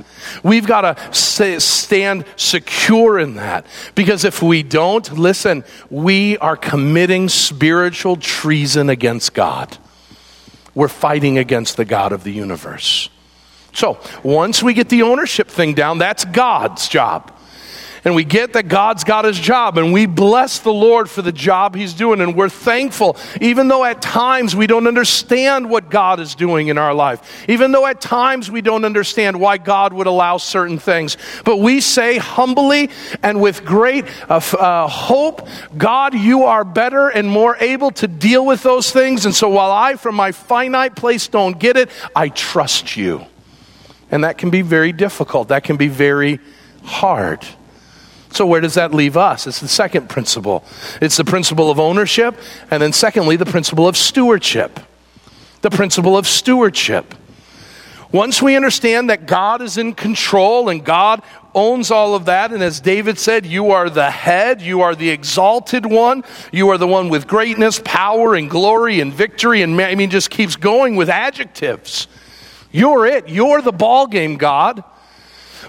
[0.42, 3.66] We've got to stand secure in that.
[3.94, 9.76] Because if we don't, listen, we are committing spiritual treason against God.
[10.74, 13.08] We're fighting against the God of the universe.
[13.72, 17.32] So, once we get the ownership thing down, that's God's job
[18.04, 21.32] and we get that God's got his job and we bless the Lord for the
[21.32, 26.20] job he's doing and we're thankful even though at times we don't understand what God
[26.20, 30.06] is doing in our life even though at times we don't understand why God would
[30.06, 31.16] allow certain things.
[31.44, 32.90] But we say humbly
[33.22, 38.44] and with great uh, uh, hope God you are better and more able to deal
[38.46, 42.28] with those things and so while I from my finite place don't get it I
[42.28, 43.26] trust you.
[44.12, 45.48] And that can be very difficult.
[45.48, 46.40] That can be very
[46.82, 47.46] hard
[48.32, 49.46] so, where does that leave us?
[49.46, 50.64] It's the second principle.
[51.00, 52.36] It's the principle of ownership,
[52.70, 54.78] and then, secondly, the principle of stewardship.
[55.62, 57.14] The principle of stewardship.
[58.12, 61.22] Once we understand that God is in control and God
[61.54, 65.10] owns all of that, and as David said, you are the head, you are the
[65.10, 69.94] exalted one, you are the one with greatness, power, and glory, and victory, and I
[69.94, 72.08] mean, just keeps going with adjectives.
[72.72, 73.28] You're it.
[73.28, 74.82] You're the ball game, God.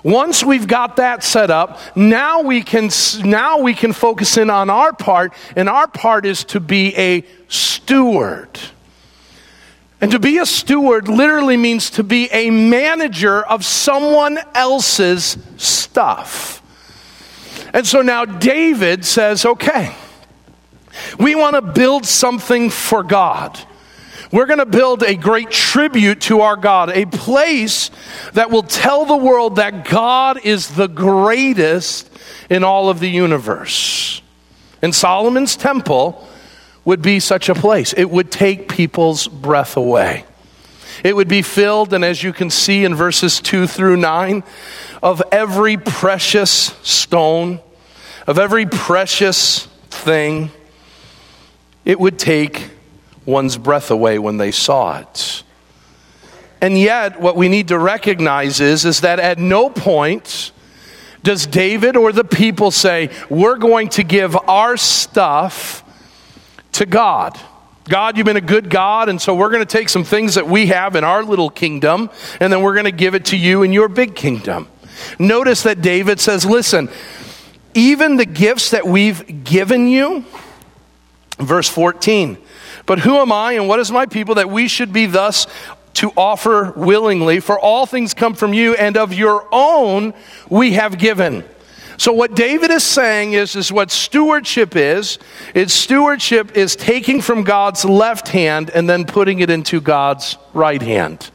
[0.04, 2.90] Once we've got that set up, now we can
[3.24, 7.24] now we can focus in on our part, and our part is to be a
[7.48, 8.60] steward.
[10.00, 16.64] And to be a steward literally means to be a manager of someone else's stuff.
[17.72, 19.96] And so now David says, okay,
[21.20, 23.60] we want to build something for God.
[24.32, 27.92] We're going to build a great tribute to our God, a place
[28.34, 32.10] that will tell the world that God is the greatest
[32.50, 34.22] in all of the universe.
[34.82, 36.28] And Solomon's temple
[36.86, 37.94] would be such a place.
[37.94, 40.26] It would take people's breath away.
[41.04, 44.44] It would be filled, and as you can see in verses 2 through 9,
[45.04, 46.52] of every precious
[46.84, 47.60] stone,
[48.28, 50.52] of every precious thing.
[51.86, 52.70] It would take
[53.26, 55.44] one's breath away when they saw it.
[56.62, 60.52] And yet, what we need to recognize is, is that at no point
[61.24, 65.84] does David or the people say, We're going to give our stuff
[66.74, 67.40] to God.
[67.86, 70.48] God, you've been a good God, and so we're going to take some things that
[70.48, 73.64] we have in our little kingdom, and then we're going to give it to you
[73.64, 74.68] in your big kingdom.
[75.18, 76.90] Notice that David says, Listen,
[77.74, 80.26] even the gifts that we've given you,
[81.40, 82.38] verse 14,
[82.86, 85.48] but who am I and what is my people that we should be thus
[85.96, 87.40] to offer willingly?
[87.40, 90.14] For all things come from you, and of your own
[90.50, 91.44] we have given.
[91.98, 95.20] So what David is saying is, is what stewardship is.
[95.54, 100.82] It's stewardship is taking from God's left hand and then putting it into God's right
[100.82, 101.30] hand.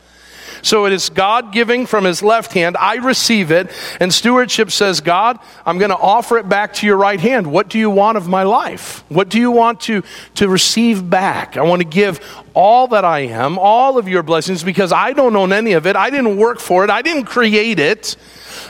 [0.67, 2.77] So it is God giving from his left hand.
[2.77, 3.71] I receive it.
[4.01, 7.47] And stewardship says, God, I'm going to offer it back to your right hand.
[7.47, 9.05] What do you want of my life?
[9.09, 10.03] What do you want to,
[10.35, 11.57] to receive back?
[11.57, 12.19] I want to give
[12.53, 15.95] all that I am, all of your blessings, because I don't own any of it.
[15.95, 16.91] I didn't work for it.
[16.91, 18.17] I didn't create it.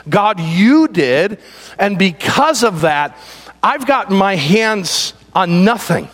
[0.07, 1.41] God, you did.
[1.79, 3.17] And because of that,
[3.63, 6.11] I've got my hands on nothing.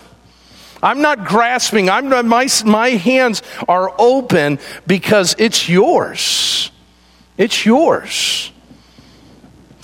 [0.82, 1.88] I'm not grasping.
[1.88, 6.70] I'm not, my, my hands are open because it's yours.
[7.38, 8.50] It's yours.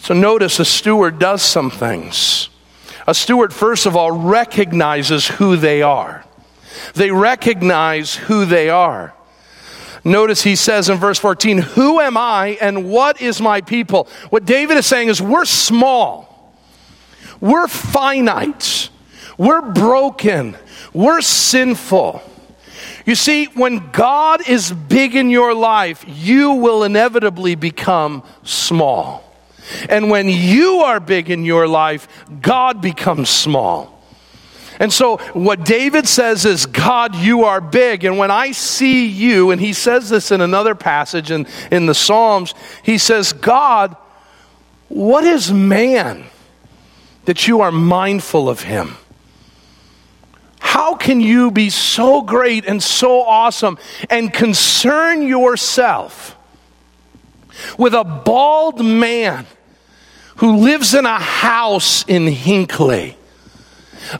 [0.02, 2.48] So notice a steward does some things.
[3.06, 6.24] A steward, first of all, recognizes who they are.
[6.94, 9.14] They recognize who they are.
[10.04, 14.08] Notice he says in verse 14, Who am I and what is my people?
[14.30, 16.54] What David is saying is, We're small,
[17.40, 18.90] we're finite,
[19.36, 20.56] we're broken,
[20.92, 22.22] we're sinful.
[23.06, 29.24] You see, when God is big in your life, you will inevitably become small.
[29.88, 32.08] And when you are big in your life,
[32.40, 33.98] God becomes small.
[34.80, 38.04] And so, what David says is, God, you are big.
[38.04, 41.94] And when I see you, and he says this in another passage in, in the
[41.94, 43.96] Psalms, he says, God,
[44.88, 46.24] what is man
[47.24, 48.96] that you are mindful of him?
[50.60, 53.78] How can you be so great and so awesome
[54.10, 56.36] and concern yourself
[57.76, 59.46] with a bald man
[60.36, 63.16] who lives in a house in Hinckley?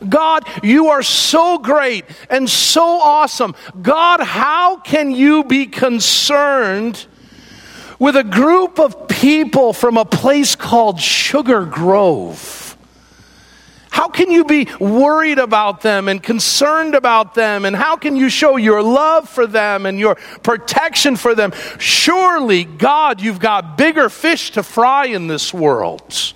[0.07, 3.55] God, you are so great and so awesome.
[3.81, 7.05] God, how can you be concerned
[7.97, 12.68] with a group of people from a place called Sugar Grove?
[13.89, 17.65] How can you be worried about them and concerned about them?
[17.65, 21.51] And how can you show your love for them and your protection for them?
[21.79, 26.33] Surely, God, you've got bigger fish to fry in this world.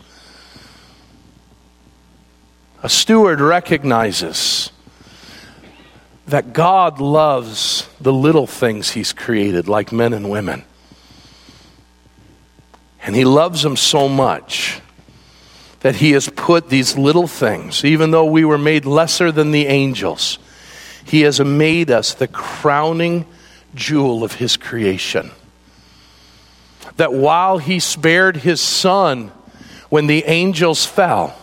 [2.81, 4.71] A steward recognizes
[6.25, 10.63] that God loves the little things He's created, like men and women.
[13.03, 14.81] And He loves them so much
[15.83, 19.67] that He has put these little things, even though we were made lesser than the
[19.67, 20.39] angels,
[21.05, 23.25] He has made us the crowning
[23.75, 25.31] jewel of His creation.
[26.95, 29.31] That while He spared His Son
[29.89, 31.37] when the angels fell,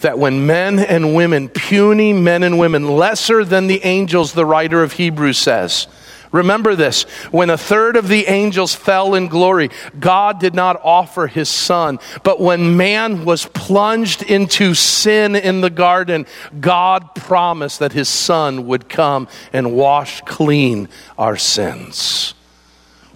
[0.00, 4.82] that when men and women, puny men and women, lesser than the angels, the writer
[4.82, 5.86] of Hebrews says,
[6.34, 9.70] Remember this when a third of the angels fell in glory,
[10.00, 12.00] God did not offer his son.
[12.24, 16.26] But when man was plunged into sin in the garden,
[16.60, 22.34] God promised that his son would come and wash clean our sins.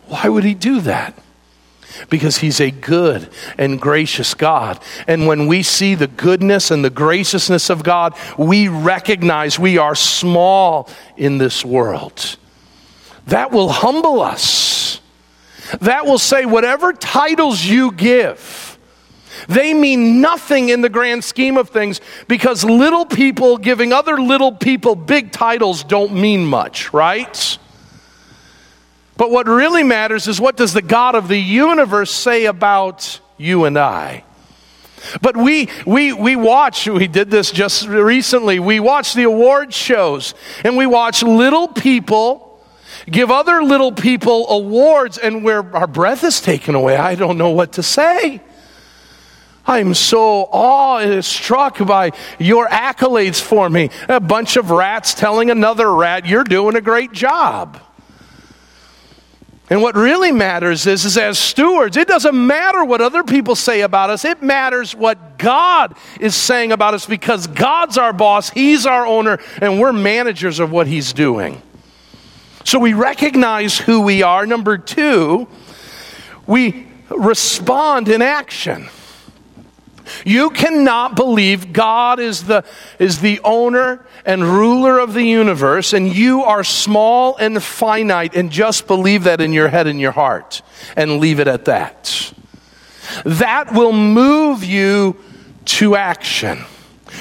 [0.07, 1.19] Why would he do that?
[2.11, 3.29] because He's a good
[3.59, 4.79] and gracious God.
[5.09, 9.97] And when we see the goodness and the graciousness of God, we recognize we are
[9.97, 12.37] small in this world.
[13.29, 15.01] That will humble us.
[15.81, 18.79] That will say, whatever titles you give,
[19.49, 24.53] they mean nothing in the grand scheme of things because little people giving other little
[24.53, 27.59] people big titles don't mean much, right?
[29.19, 33.67] But what really matters is what does the God of the universe say about you
[33.67, 34.25] and I?
[35.21, 40.35] But we, we, we watch, we did this just recently, we watch the award shows
[40.65, 42.48] and we watch little people
[43.11, 46.97] give other little people awards and where our breath is taken away.
[46.97, 48.41] I don't know what to say.
[49.67, 53.91] I'm so awe-struck by your accolades for me.
[54.09, 57.79] A bunch of rats telling another rat, you're doing a great job.
[59.71, 63.83] And what really matters is, is as stewards, it doesn't matter what other people say
[63.83, 64.25] about us.
[64.25, 69.39] It matters what God is saying about us because God's our boss, He's our owner,
[69.61, 71.61] and we're managers of what He's doing.
[72.65, 74.47] So we recognize who we are.
[74.47, 75.49] Number two,
[76.47, 78.89] we respond in action.
[80.25, 82.65] You cannot believe God is the,
[82.99, 88.51] is the owner and ruler of the universe, and you are small and finite, and
[88.51, 90.63] just believe that in your head and your heart,
[90.97, 92.33] and leave it at that.
[93.25, 95.17] That will move you
[95.67, 96.65] to action.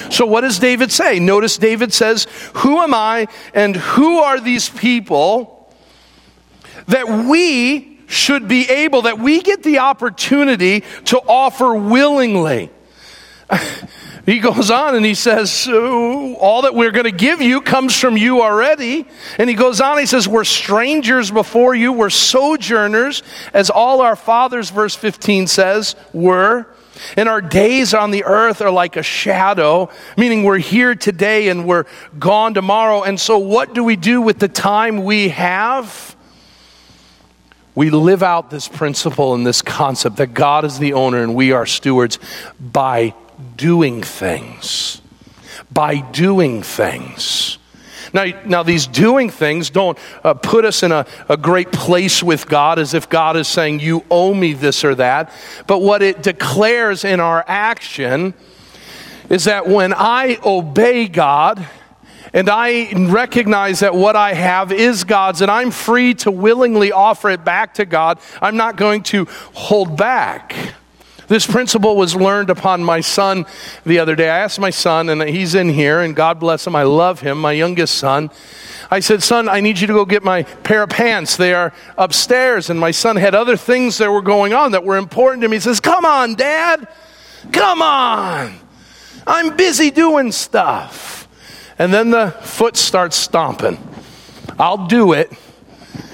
[0.10, 1.20] So, what does David say?
[1.20, 5.74] Notice David says, Who am I, and who are these people
[6.88, 12.70] that we should be able, that we get the opportunity to offer willingly?
[14.26, 18.18] he goes on and he says, All that we're going to give you comes from
[18.18, 19.06] you already.
[19.38, 23.24] And he goes on, he says, We're strangers before you, we're sojourners,
[23.54, 26.68] as all our fathers, verse 15 says, were.
[27.16, 31.68] And our days on the earth are like a shadow, meaning we're here today and
[31.68, 31.86] we're
[32.18, 33.04] gone tomorrow.
[33.04, 36.16] And so, what do we do with the time we have?
[37.76, 41.52] We live out this principle and this concept that God is the owner and we
[41.52, 42.18] are stewards
[42.60, 43.14] by
[43.56, 45.02] doing things.
[45.72, 47.60] By doing things.
[48.18, 52.48] Now, now these doing things don't uh, put us in a, a great place with
[52.48, 55.32] God as if God is saying, You owe me this or that.
[55.68, 58.34] But what it declares in our action
[59.30, 61.64] is that when I obey God,
[62.34, 67.30] and I recognize that what I have is God's, and I'm free to willingly offer
[67.30, 68.20] it back to God.
[68.42, 70.56] I'm not going to hold back.
[71.28, 73.46] This principle was learned upon my son
[73.86, 74.30] the other day.
[74.30, 77.40] I asked my son, and he's in here, and God bless him, I love him,
[77.40, 78.30] my youngest son.
[78.90, 81.36] I said, Son, I need you to go get my pair of pants.
[81.36, 82.70] They are upstairs.
[82.70, 85.58] And my son had other things that were going on that were important to me.
[85.58, 86.88] He says, Come on, Dad.
[87.52, 88.58] Come on.
[89.26, 91.28] I'm busy doing stuff.
[91.78, 93.78] And then the foot starts stomping.
[94.58, 95.32] I'll do it.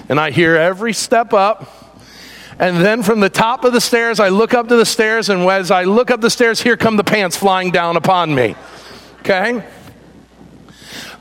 [0.10, 1.83] And I hear every step up
[2.60, 5.42] and then from the top of the stairs, I look up to the stairs, and
[5.50, 8.56] as I look up the stairs, here come the pants flying down upon me.
[9.20, 9.64] Okay?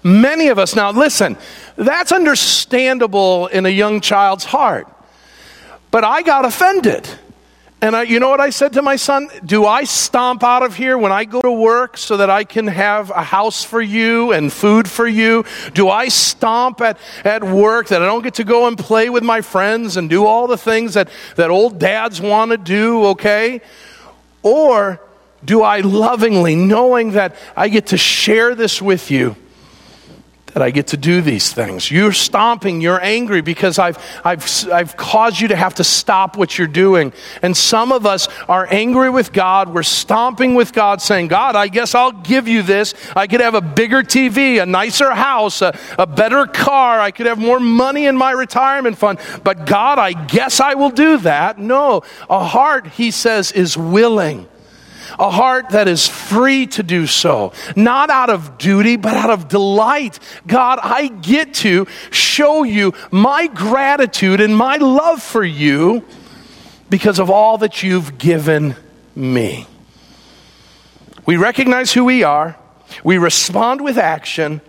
[0.03, 1.37] Many of us, now listen,
[1.77, 4.89] that's understandable in a young child's heart.
[5.91, 7.09] But I got offended.
[7.83, 9.29] And I, you know what I said to my son?
[9.45, 12.69] Do I stomp out of here when I go to work so that I can
[12.69, 15.45] have a house for you and food for you?
[15.75, 19.25] Do I stomp at, at work that I don't get to go and play with
[19.25, 23.61] my friends and do all the things that, that old dads want to do, okay?
[24.45, 25.01] Or
[25.45, 29.35] do I lovingly, knowing that I get to share this with you,
[30.55, 31.91] that I get to do these things.
[31.91, 36.59] You're stomping, you're angry because I've, I've, I've caused you to have to stop what
[36.59, 37.13] you're doing.
[37.41, 39.73] And some of us are angry with God.
[39.73, 42.95] We're stomping with God, saying, God, I guess I'll give you this.
[43.17, 47.01] I could have a bigger TV, a nicer house, a, a better car.
[47.01, 49.19] I could have more money in my retirement fund.
[49.43, 51.59] But God, I guess I will do that.
[51.59, 54.49] No, a heart, he says, is willing
[55.19, 59.49] a heart that is free to do so, not out of duty, but out of
[59.49, 60.19] delight.
[60.47, 66.05] God, I get to show you my gratitude and my love for you
[66.91, 68.77] because of all that you've given
[69.15, 69.67] me.
[71.25, 72.57] We recognize who we are,
[73.05, 74.61] we respond with action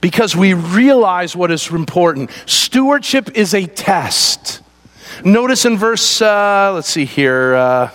[0.00, 2.30] because we realize what is important.
[2.46, 4.62] Stewardship is a test.
[5.24, 7.54] Notice in verse, uh, let's see here.
[7.54, 7.90] Uh,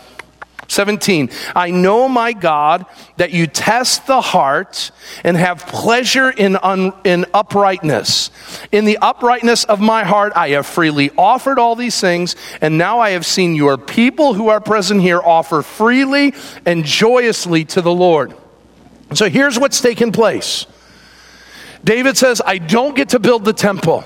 [0.67, 2.85] 17, I know, my God,
[3.17, 4.91] that you test the heart
[5.23, 8.31] and have pleasure in, un, in uprightness.
[8.71, 12.99] In the uprightness of my heart, I have freely offered all these things, and now
[12.99, 16.33] I have seen your people who are present here offer freely
[16.65, 18.33] and joyously to the Lord.
[19.13, 20.65] So here's what's taken place
[21.83, 24.03] David says, I don't get to build the temple.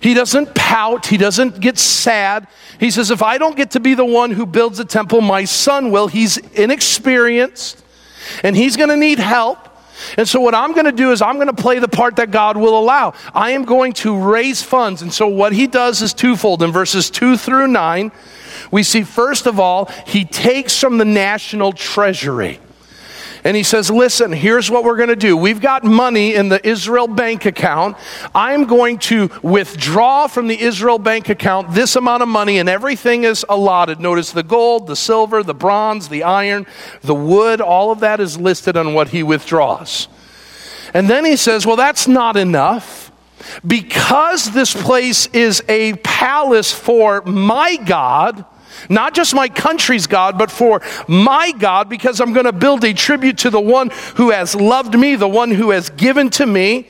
[0.00, 2.46] He doesn't pout, he doesn't get sad.
[2.78, 5.44] He says, If I don't get to be the one who builds the temple, my
[5.44, 6.08] son will.
[6.08, 7.82] He's inexperienced
[8.42, 9.58] and he's going to need help.
[10.18, 12.30] And so, what I'm going to do is, I'm going to play the part that
[12.30, 13.14] God will allow.
[13.34, 15.00] I am going to raise funds.
[15.00, 16.62] And so, what he does is twofold.
[16.62, 18.12] In verses 2 through 9,
[18.70, 22.60] we see, first of all, he takes from the national treasury
[23.46, 25.36] and he says, Listen, here's what we're going to do.
[25.36, 27.96] We've got money in the Israel bank account.
[28.34, 33.22] I'm going to withdraw from the Israel bank account this amount of money, and everything
[33.22, 34.00] is allotted.
[34.00, 36.66] Notice the gold, the silver, the bronze, the iron,
[37.02, 40.08] the wood, all of that is listed on what he withdraws.
[40.92, 43.12] And then he says, Well, that's not enough.
[43.64, 48.44] Because this place is a palace for my God,
[48.88, 52.92] not just my country's God, but for my God, because I'm going to build a
[52.92, 56.88] tribute to the one who has loved me, the one who has given to me.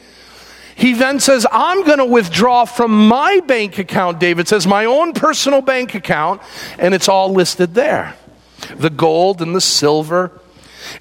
[0.75, 5.15] He then says, I'm going to withdraw from my bank account, David says, my own
[5.15, 6.43] personal bank account,
[6.79, 8.15] and it's all listed there
[8.77, 10.33] the gold and the silver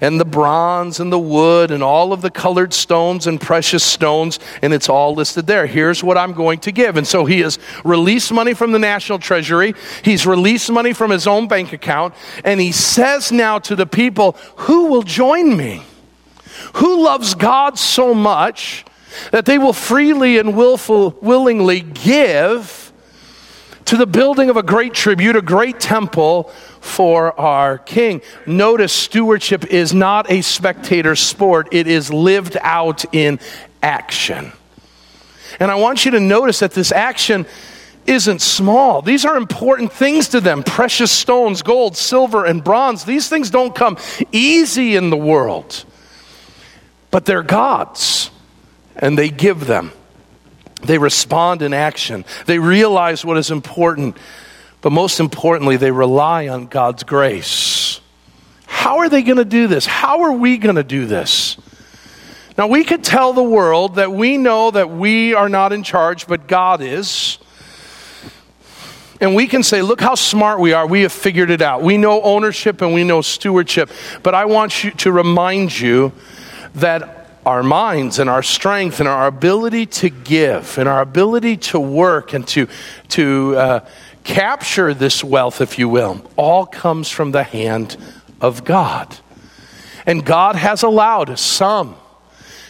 [0.00, 4.38] and the bronze and the wood and all of the colored stones and precious stones,
[4.62, 5.66] and it's all listed there.
[5.66, 6.96] Here's what I'm going to give.
[6.96, 11.26] And so he has released money from the national treasury, he's released money from his
[11.26, 12.14] own bank account,
[12.44, 15.82] and he says now to the people, Who will join me?
[16.74, 18.84] Who loves God so much
[19.32, 22.92] that they will freely and willful, willingly give
[23.86, 26.52] to the building of a great tribute, a great temple
[26.86, 28.22] for our King.
[28.46, 33.38] Notice stewardship is not a spectator sport, it is lived out in
[33.82, 34.52] action.
[35.60, 37.46] And I want you to notice that this action
[38.06, 39.02] isn't small.
[39.02, 43.04] These are important things to them precious stones, gold, silver, and bronze.
[43.04, 43.98] These things don't come
[44.32, 45.84] easy in the world,
[47.10, 48.30] but they're God's,
[48.96, 49.92] and they give them.
[50.82, 52.24] They respond in action.
[52.46, 54.16] They realize what is important
[54.80, 58.00] but most importantly, they rely on God's grace.
[58.66, 59.86] How are they going to do this?
[59.86, 61.56] How are we going to do this?
[62.58, 66.26] Now, we could tell the world that we know that we are not in charge,
[66.26, 67.38] but God is.
[69.20, 70.86] And we can say, look how smart we are.
[70.86, 71.82] We have figured it out.
[71.82, 73.90] We know ownership and we know stewardship.
[74.22, 76.12] But I want you to remind you
[76.74, 81.78] that our minds and our strength and our ability to give and our ability to
[81.80, 82.66] work and to,
[83.10, 83.88] to uh,
[84.26, 87.96] capture this wealth, if you will, all comes from the hand
[88.40, 89.16] of God.
[90.04, 91.96] And God has allowed some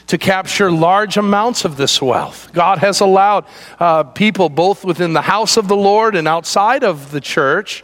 [0.07, 2.53] to capture large amounts of this wealth.
[2.53, 3.45] God has allowed
[3.81, 7.83] uh, people, both within the house of the Lord and outside of the church,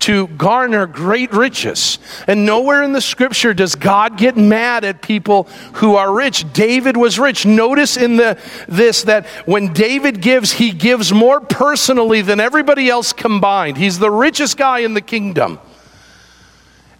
[0.00, 1.98] to garner great riches.
[2.26, 5.44] And nowhere in the scripture does God get mad at people
[5.74, 6.50] who are rich.
[6.52, 7.44] David was rich.
[7.44, 13.12] Notice in the, this that when David gives, he gives more personally than everybody else
[13.12, 13.76] combined.
[13.76, 15.58] He's the richest guy in the kingdom.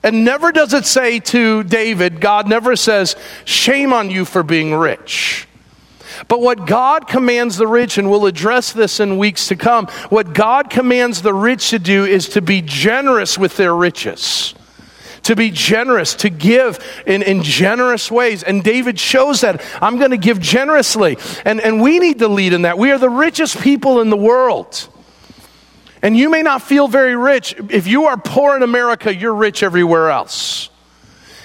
[0.03, 4.75] And never does it say to David, God never says, shame on you for being
[4.75, 5.49] rich.
[6.27, 10.33] But what God commands the rich, and we'll address this in weeks to come, what
[10.33, 14.55] God commands the rich to do is to be generous with their riches.
[15.25, 18.43] To be generous, to give in, in generous ways.
[18.43, 21.19] And David shows that I'm going to give generously.
[21.45, 22.79] And, and we need to lead in that.
[22.79, 24.89] We are the richest people in the world.
[26.03, 27.55] And you may not feel very rich.
[27.71, 30.71] If you are poor in America, you're rich everywhere else.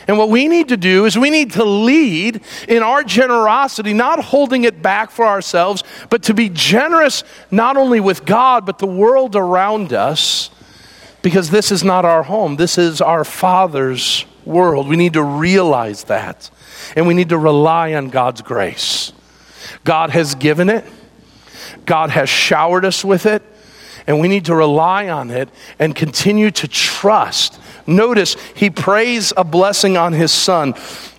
[0.08, 4.24] And what we need to do is we need to lead in our generosity, not
[4.24, 8.88] holding it back for ourselves, but to be generous not only with God, but the
[8.88, 10.50] world around us,
[11.22, 12.58] because this is not our home.
[12.58, 14.90] This is our Father's world.
[14.90, 16.50] We need to realize that.
[16.98, 19.14] And we need to rely on God's grace.
[19.86, 20.86] God has given it,
[21.86, 23.42] God has showered us with it,
[24.08, 25.50] and we need to rely on it
[25.80, 30.76] and continue to trust Notice he prays a blessing on his son.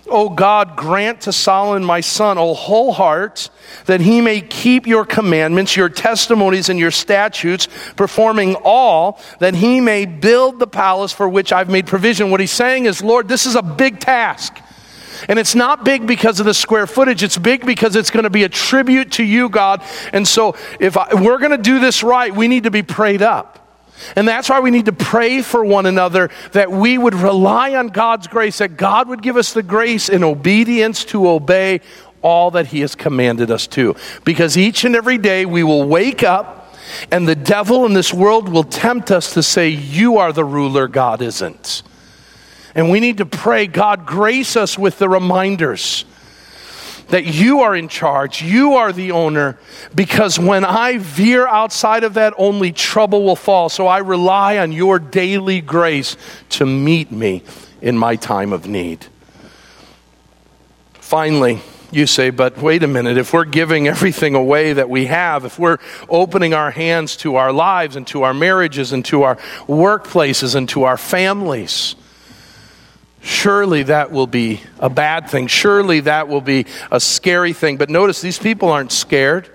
[0.07, 3.49] O God, grant to Solomon my son a whole heart,
[3.87, 9.81] that he may keep your commandments, your testimonies, and your statutes, performing all, that he
[9.81, 12.29] may build the palace for which I've made provision.
[12.29, 14.59] What he's saying is, Lord, this is a big task.
[15.27, 17.23] And it's not big because of the square footage.
[17.23, 19.83] It's big because it's going to be a tribute to you, God.
[20.13, 23.21] And so if I, we're going to do this right, we need to be prayed
[23.21, 23.61] up.
[24.15, 27.87] And that's why we need to pray for one another that we would rely on
[27.87, 31.81] God's grace, that God would give us the grace in obedience to obey
[32.21, 33.95] all that He has commanded us to.
[34.23, 36.65] Because each and every day we will wake up
[37.11, 40.87] and the devil in this world will tempt us to say, You are the ruler,
[40.87, 41.83] God isn't.
[42.75, 46.05] And we need to pray, God, grace us with the reminders
[47.07, 49.57] that you are in charge, you are the owner,
[49.93, 53.69] because when I veer outside of that, only trouble will fall.
[53.69, 56.17] So I rely on your daily grace
[56.49, 57.43] to meet me
[57.81, 59.05] in my time of need.
[60.93, 61.61] Finally,
[61.91, 65.59] you say, but wait a minute, if we're giving everything away that we have, if
[65.59, 65.77] we're
[66.09, 69.35] opening our hands to our lives and to our marriages and to our
[69.67, 71.95] workplaces and to our families,
[73.25, 75.47] surely that will be a bad thing.
[75.47, 77.77] Surely that will be a scary thing.
[77.77, 79.49] But notice these people aren't scared.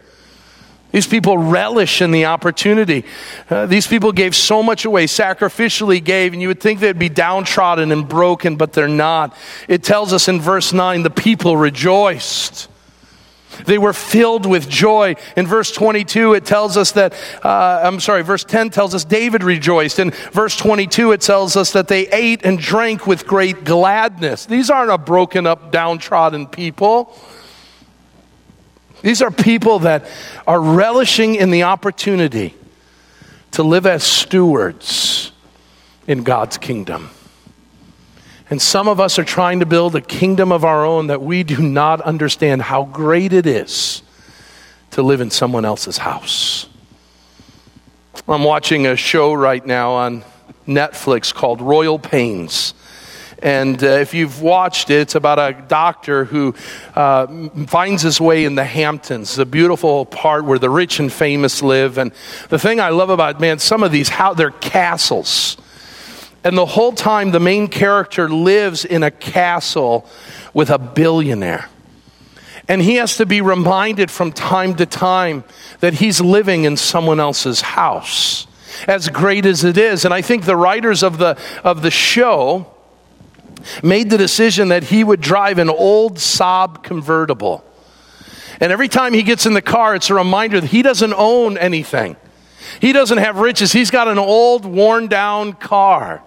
[0.92, 3.04] These people relish in the opportunity.
[3.48, 7.08] Uh, these people gave so much away, sacrificially gave, and you would think they'd be
[7.08, 9.36] downtrodden and broken, but they're not.
[9.68, 12.69] It tells us in verse 9 the people rejoiced.
[13.66, 15.16] They were filled with joy.
[15.36, 19.42] In verse 22, it tells us that, uh, I'm sorry, verse 10 tells us David
[19.42, 19.98] rejoiced.
[19.98, 24.46] In verse 22, it tells us that they ate and drank with great gladness.
[24.46, 27.16] These aren't a broken up, downtrodden people.
[29.02, 30.08] These are people that
[30.46, 32.54] are relishing in the opportunity
[33.52, 35.32] to live as stewards
[36.06, 37.10] in God's kingdom.
[38.50, 41.44] And some of us are trying to build a kingdom of our own that we
[41.44, 44.02] do not understand how great it is
[44.90, 46.66] to live in someone else's house.
[48.28, 50.24] I'm watching a show right now on
[50.66, 52.74] Netflix called Royal Pains.
[53.42, 56.54] And uh, if you've watched it, it's about a doctor who
[56.94, 57.26] uh,
[57.66, 61.98] finds his way in the Hamptons, the beautiful part where the rich and famous live.
[61.98, 62.12] And
[62.50, 65.56] the thing I love about, man, some of these, how they're castles.
[66.42, 70.06] And the whole time, the main character lives in a castle
[70.54, 71.68] with a billionaire.
[72.66, 75.44] And he has to be reminded from time to time
[75.80, 78.46] that he's living in someone else's house,
[78.86, 80.04] as great as it is.
[80.04, 82.72] And I think the writers of the, of the show
[83.82, 87.64] made the decision that he would drive an old Saab convertible.
[88.60, 91.58] And every time he gets in the car, it's a reminder that he doesn't own
[91.58, 92.16] anything.
[92.80, 93.72] He doesn't have riches.
[93.72, 96.22] He's got an old, worn down car.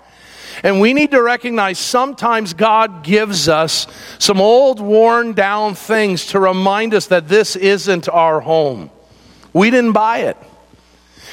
[0.62, 3.88] And we need to recognize sometimes God gives us
[4.20, 8.92] some old, worn down things to remind us that this isn't our home.
[9.54, 10.38] We didn't buy it,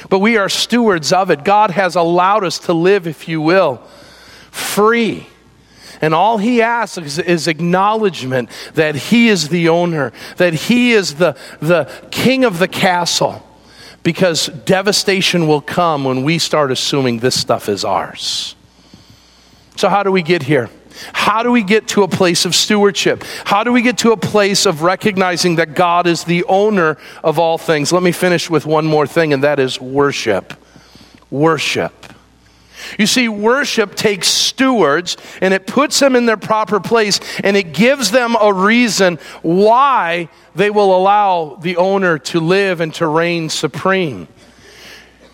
[0.08, 1.44] but we are stewards of it.
[1.44, 3.82] God has allowed us to live, if you will,
[4.50, 5.26] free
[6.00, 11.16] and all he asks is, is, acknowledgement that he is the owner, that he is
[11.16, 13.46] the, the king of the castle.
[14.02, 18.54] Because devastation will come when we start assuming this stuff is ours.
[19.76, 20.68] So, how do we get here?
[21.12, 23.24] How do we get to a place of stewardship?
[23.44, 27.38] How do we get to a place of recognizing that God is the owner of
[27.38, 27.92] all things?
[27.92, 30.52] Let me finish with one more thing, and that is worship.
[31.30, 31.92] Worship.
[32.98, 37.72] You see, worship takes stewards and it puts them in their proper place and it
[37.74, 43.48] gives them a reason why they will allow the owner to live and to reign
[43.48, 44.28] supreme.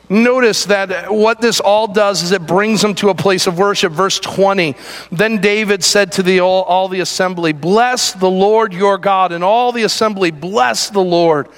[0.08, 3.92] Notice that what this all does is it brings them to a place of worship.
[3.92, 4.76] Verse 20.
[5.10, 9.32] Then David said to the, all, all the assembly, Bless the Lord your God.
[9.32, 11.48] And all the assembly, bless the Lord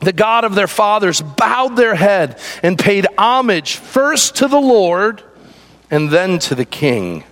[0.00, 5.22] the God of their fathers, bowed their head and paid homage first to the Lord
[5.90, 7.24] and then to the king.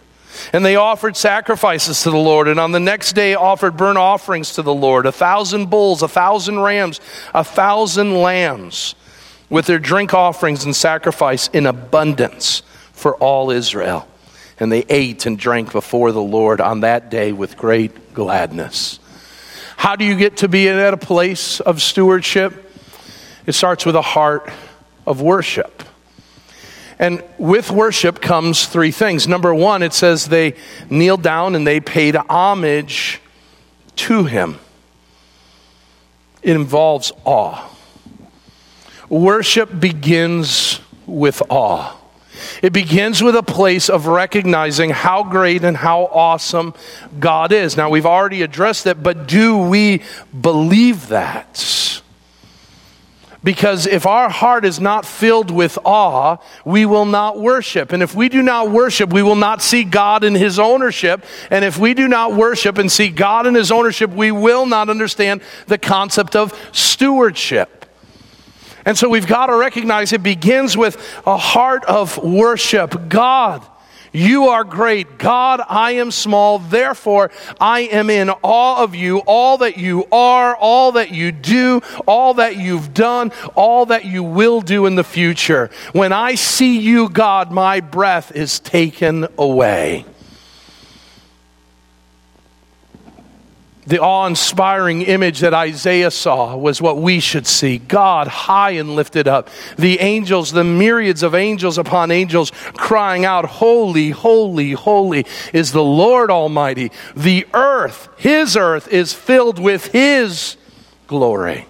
[0.53, 4.55] And they offered sacrifices to the Lord, and on the next day offered burnt offerings
[4.55, 7.01] to the Lord a thousand bulls, a thousand rams,
[7.33, 8.95] a thousand lambs,
[9.49, 14.09] with their drink offerings and sacrifice in abundance for all Israel.
[14.59, 19.01] And they ate and drank before the Lord on that day with great gladness.
[19.77, 22.71] How do you get to be at a place of stewardship?
[23.47, 24.51] It starts with a heart
[25.07, 25.83] of worship.
[26.99, 29.27] And with worship comes three things.
[29.27, 30.55] Number one, it says they
[30.89, 33.21] kneeled down and they paid homage
[33.97, 34.59] to him.
[36.43, 37.74] It involves awe.
[39.09, 41.97] Worship begins with awe.
[42.63, 46.75] It begins with a place of recognizing how great and how awesome
[47.19, 47.77] God is.
[47.77, 50.03] Now, we've already addressed it, but do we
[50.39, 52.01] believe that?
[53.45, 57.93] Because if our heart is not filled with awe, we will not worship.
[57.93, 61.23] And if we do not worship, we will not see God in His ownership.
[61.51, 64.89] And if we do not worship and see God in His ownership, we will not
[64.89, 67.84] understand the concept of stewardship.
[68.85, 73.09] And so we've got to recognize it begins with a heart of worship.
[73.09, 73.67] God,
[74.13, 75.19] you are great.
[75.19, 76.61] God, I am small.
[76.61, 81.81] Therefore, I am in awe of you, all that you are, all that you do,
[82.07, 85.69] all that you've done, all that you will do in the future.
[85.93, 90.05] When I see you, God, my breath is taken away.
[93.87, 98.97] The awe inspiring image that Isaiah saw was what we should see God high and
[98.97, 99.51] lifted up.
[99.77, 105.85] The angels, the myriads of angels upon angels crying out, Holy, holy, holy is the
[105.85, 106.93] Lord Almighty.
[107.15, 110.57] The earth, His earth, is filled with His
[111.07, 111.67] glory.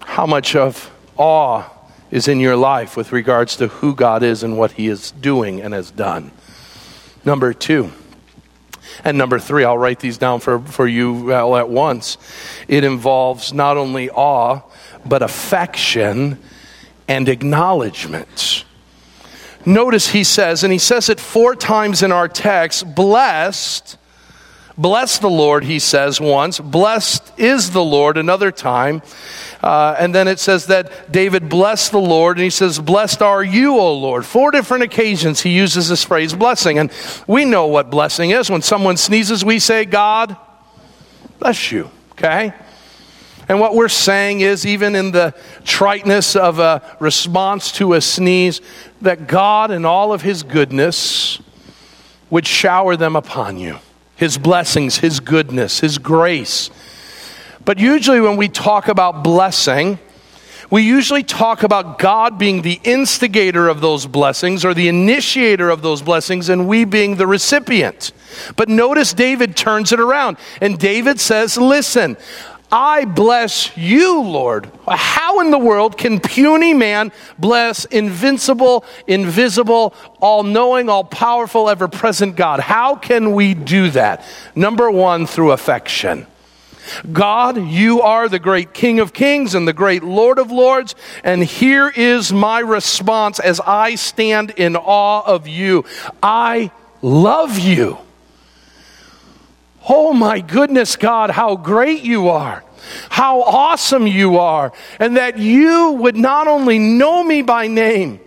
[0.00, 1.70] How much of awe
[2.10, 5.62] is in your life with regards to who God is and what He is doing
[5.62, 6.32] and has done?
[7.24, 7.92] Number two
[9.04, 12.18] and number three, I'll write these down for, for you all at once.
[12.68, 14.60] It involves not only awe,
[15.04, 16.38] but affection
[17.08, 18.64] and acknowledgement.
[19.64, 23.96] Notice he says, and he says it four times in our text blessed
[24.78, 26.58] Bless the Lord, he says once.
[26.58, 29.02] Blessed is the Lord another time.
[29.62, 33.44] Uh, and then it says that David blessed the Lord, and he says, Blessed are
[33.44, 34.24] you, O Lord.
[34.24, 36.78] Four different occasions he uses this phrase, blessing.
[36.78, 36.90] And
[37.26, 38.50] we know what blessing is.
[38.50, 40.36] When someone sneezes, we say, God
[41.38, 41.90] bless you.
[42.12, 42.54] Okay?
[43.48, 48.62] And what we're saying is, even in the triteness of a response to a sneeze,
[49.02, 51.40] that God, in all of his goodness,
[52.30, 53.78] would shower them upon you
[54.16, 56.70] His blessings, His goodness, His grace.
[57.64, 59.98] But usually, when we talk about blessing,
[60.72, 65.82] we usually talk about God being the instigator of those blessings or the initiator of
[65.82, 68.12] those blessings, and we being the recipient.
[68.56, 72.16] But notice David turns it around, and David says, Listen,
[72.72, 74.72] I bless you, Lord.
[74.88, 81.86] How in the world can puny man bless invincible, invisible, all knowing, all powerful, ever
[81.86, 82.60] present God?
[82.60, 84.24] How can we do that?
[84.54, 86.26] Number one, through affection.
[87.12, 91.44] God, you are the great King of Kings and the great Lord of Lords, and
[91.44, 95.84] here is my response as I stand in awe of you.
[96.22, 96.70] I
[97.02, 97.98] love you.
[99.88, 102.64] Oh my goodness, God, how great you are.
[103.08, 104.72] How awesome you are.
[104.98, 108.20] And that you would not only know me by name,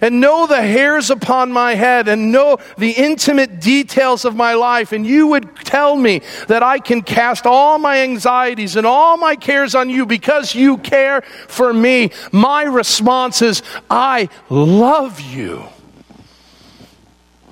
[0.00, 4.92] and know the hairs upon my head and know the intimate details of my life.
[4.92, 9.36] And you would tell me that I can cast all my anxieties and all my
[9.36, 12.10] cares on you because you care for me.
[12.30, 15.64] My response is, I love you.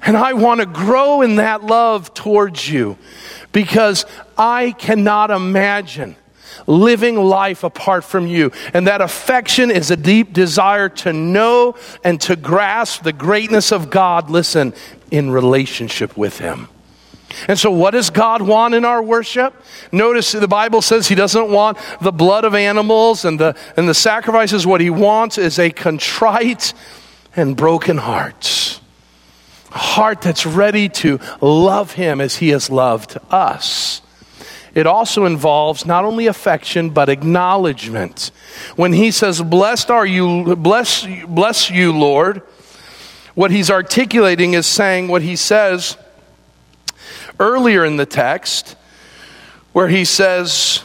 [0.02, 2.96] And I want to grow in that love towards you
[3.52, 6.16] because I cannot imagine
[6.66, 8.52] living life apart from you.
[8.74, 13.90] And that affection is a deep desire to know and to grasp the greatness of
[13.90, 14.74] God, listen,
[15.10, 16.68] in relationship with Him.
[17.46, 19.54] And so, what does God want in our worship?
[19.92, 23.94] Notice the Bible says He doesn't want the blood of animals and the, and the
[23.94, 24.66] sacrifices.
[24.66, 26.74] What He wants is a contrite
[27.36, 28.79] and broken heart
[29.70, 34.02] heart that's ready to love Him as He has loved us.
[34.74, 38.30] It also involves not only affection, but acknowledgement.
[38.76, 42.42] When He says, Blessed are you, bless, bless you, Lord,
[43.34, 45.96] what He's articulating is saying what He says
[47.38, 48.76] earlier in the text,
[49.72, 50.84] where He says,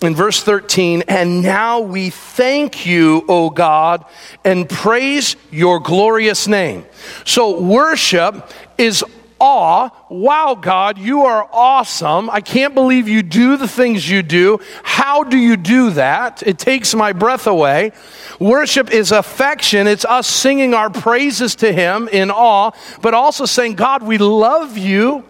[0.00, 4.04] in verse 13, and now we thank you, O God,
[4.44, 6.86] and praise your glorious name.
[7.24, 9.04] So worship is
[9.40, 9.90] awe.
[10.08, 12.30] Wow, God, you are awesome.
[12.30, 14.60] I can't believe you do the things you do.
[14.84, 16.42] How do you do that?
[16.46, 17.92] It takes my breath away.
[18.38, 19.86] Worship is affection.
[19.86, 22.70] It's us singing our praises to Him in awe,
[23.02, 25.24] but also saying, God, we love you.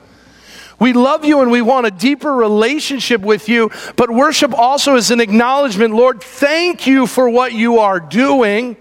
[0.78, 5.10] We love you and we want a deeper relationship with you, but worship also is
[5.10, 5.94] an acknowledgement.
[5.94, 8.76] Lord, thank you for what you are doing.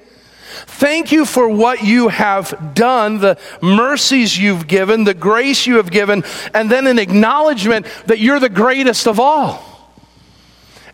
[0.65, 5.91] Thank you for what you have done, the mercies you've given, the grace you have
[5.91, 6.23] given,
[6.53, 9.66] and then an acknowledgement that you're the greatest of all.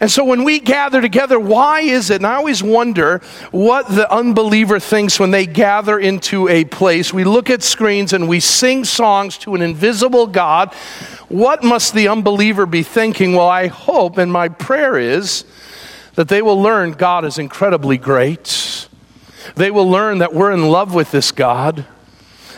[0.04, 2.18] And so when we gather together, why is it?
[2.18, 3.20] And I always wonder
[3.52, 7.14] what the unbeliever thinks when they gather into a place.
[7.14, 10.74] We look at screens and we sing songs to an invisible God.
[11.30, 13.32] What must the unbeliever be thinking?
[13.32, 15.46] Well, I hope, and my prayer is,
[16.16, 18.90] that they will learn God is incredibly great.
[19.56, 21.86] They will learn that we're in love with this God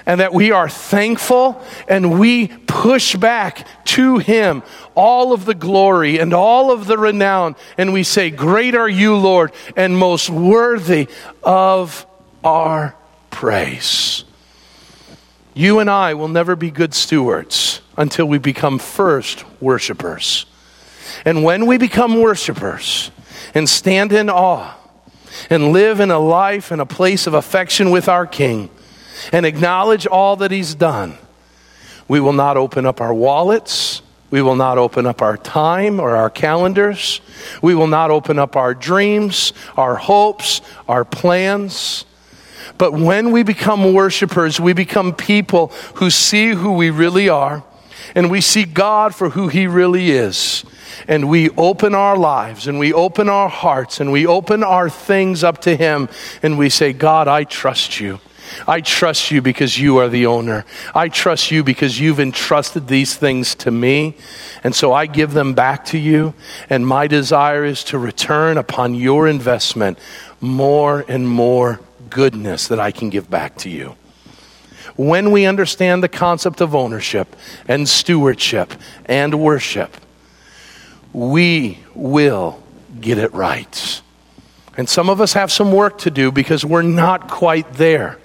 [0.05, 6.19] and that we are thankful and we push back to Him all of the glory
[6.19, 7.55] and all of the renown.
[7.77, 11.07] And we say, Great are you, Lord, and most worthy
[11.43, 12.05] of
[12.43, 12.95] our
[13.31, 14.23] praise.
[15.53, 20.45] You and I will never be good stewards until we become first worshipers.
[21.23, 23.09] And when we become worshipers
[23.53, 24.75] and stand in awe
[25.49, 28.69] and live in a life and a place of affection with our King,
[29.31, 31.17] and acknowledge all that He's done,
[32.07, 34.01] we will not open up our wallets.
[34.31, 37.21] We will not open up our time or our calendars.
[37.61, 42.05] We will not open up our dreams, our hopes, our plans.
[42.77, 47.63] But when we become worshipers, we become people who see who we really are
[48.13, 50.63] and we see God for who He really is.
[51.07, 55.43] And we open our lives and we open our hearts and we open our things
[55.43, 56.09] up to Him
[56.43, 58.19] and we say, God, I trust you.
[58.67, 60.65] I trust you because you are the owner.
[60.93, 64.15] I trust you because you've entrusted these things to me.
[64.63, 66.33] And so I give them back to you.
[66.69, 69.99] And my desire is to return upon your investment
[70.41, 71.79] more and more
[72.09, 73.95] goodness that I can give back to you.
[74.95, 77.35] When we understand the concept of ownership
[77.67, 78.73] and stewardship
[79.05, 79.97] and worship,
[81.11, 82.61] we will
[83.01, 84.01] get it right.
[84.77, 88.17] And some of us have some work to do because we're not quite there.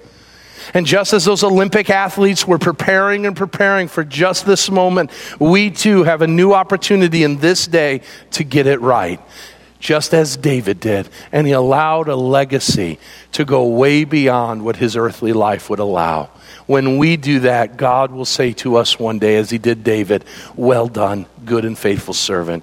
[0.73, 5.71] And just as those Olympic athletes were preparing and preparing for just this moment, we
[5.71, 8.01] too have a new opportunity in this day
[8.31, 9.19] to get it right.
[9.81, 12.99] just as David did, and he allowed a legacy
[13.33, 16.29] to go way beyond what his earthly life would allow.
[16.67, 20.23] When we do that, God will say to us one day, as he did David,
[20.55, 22.59] Well done, good and faithful servant.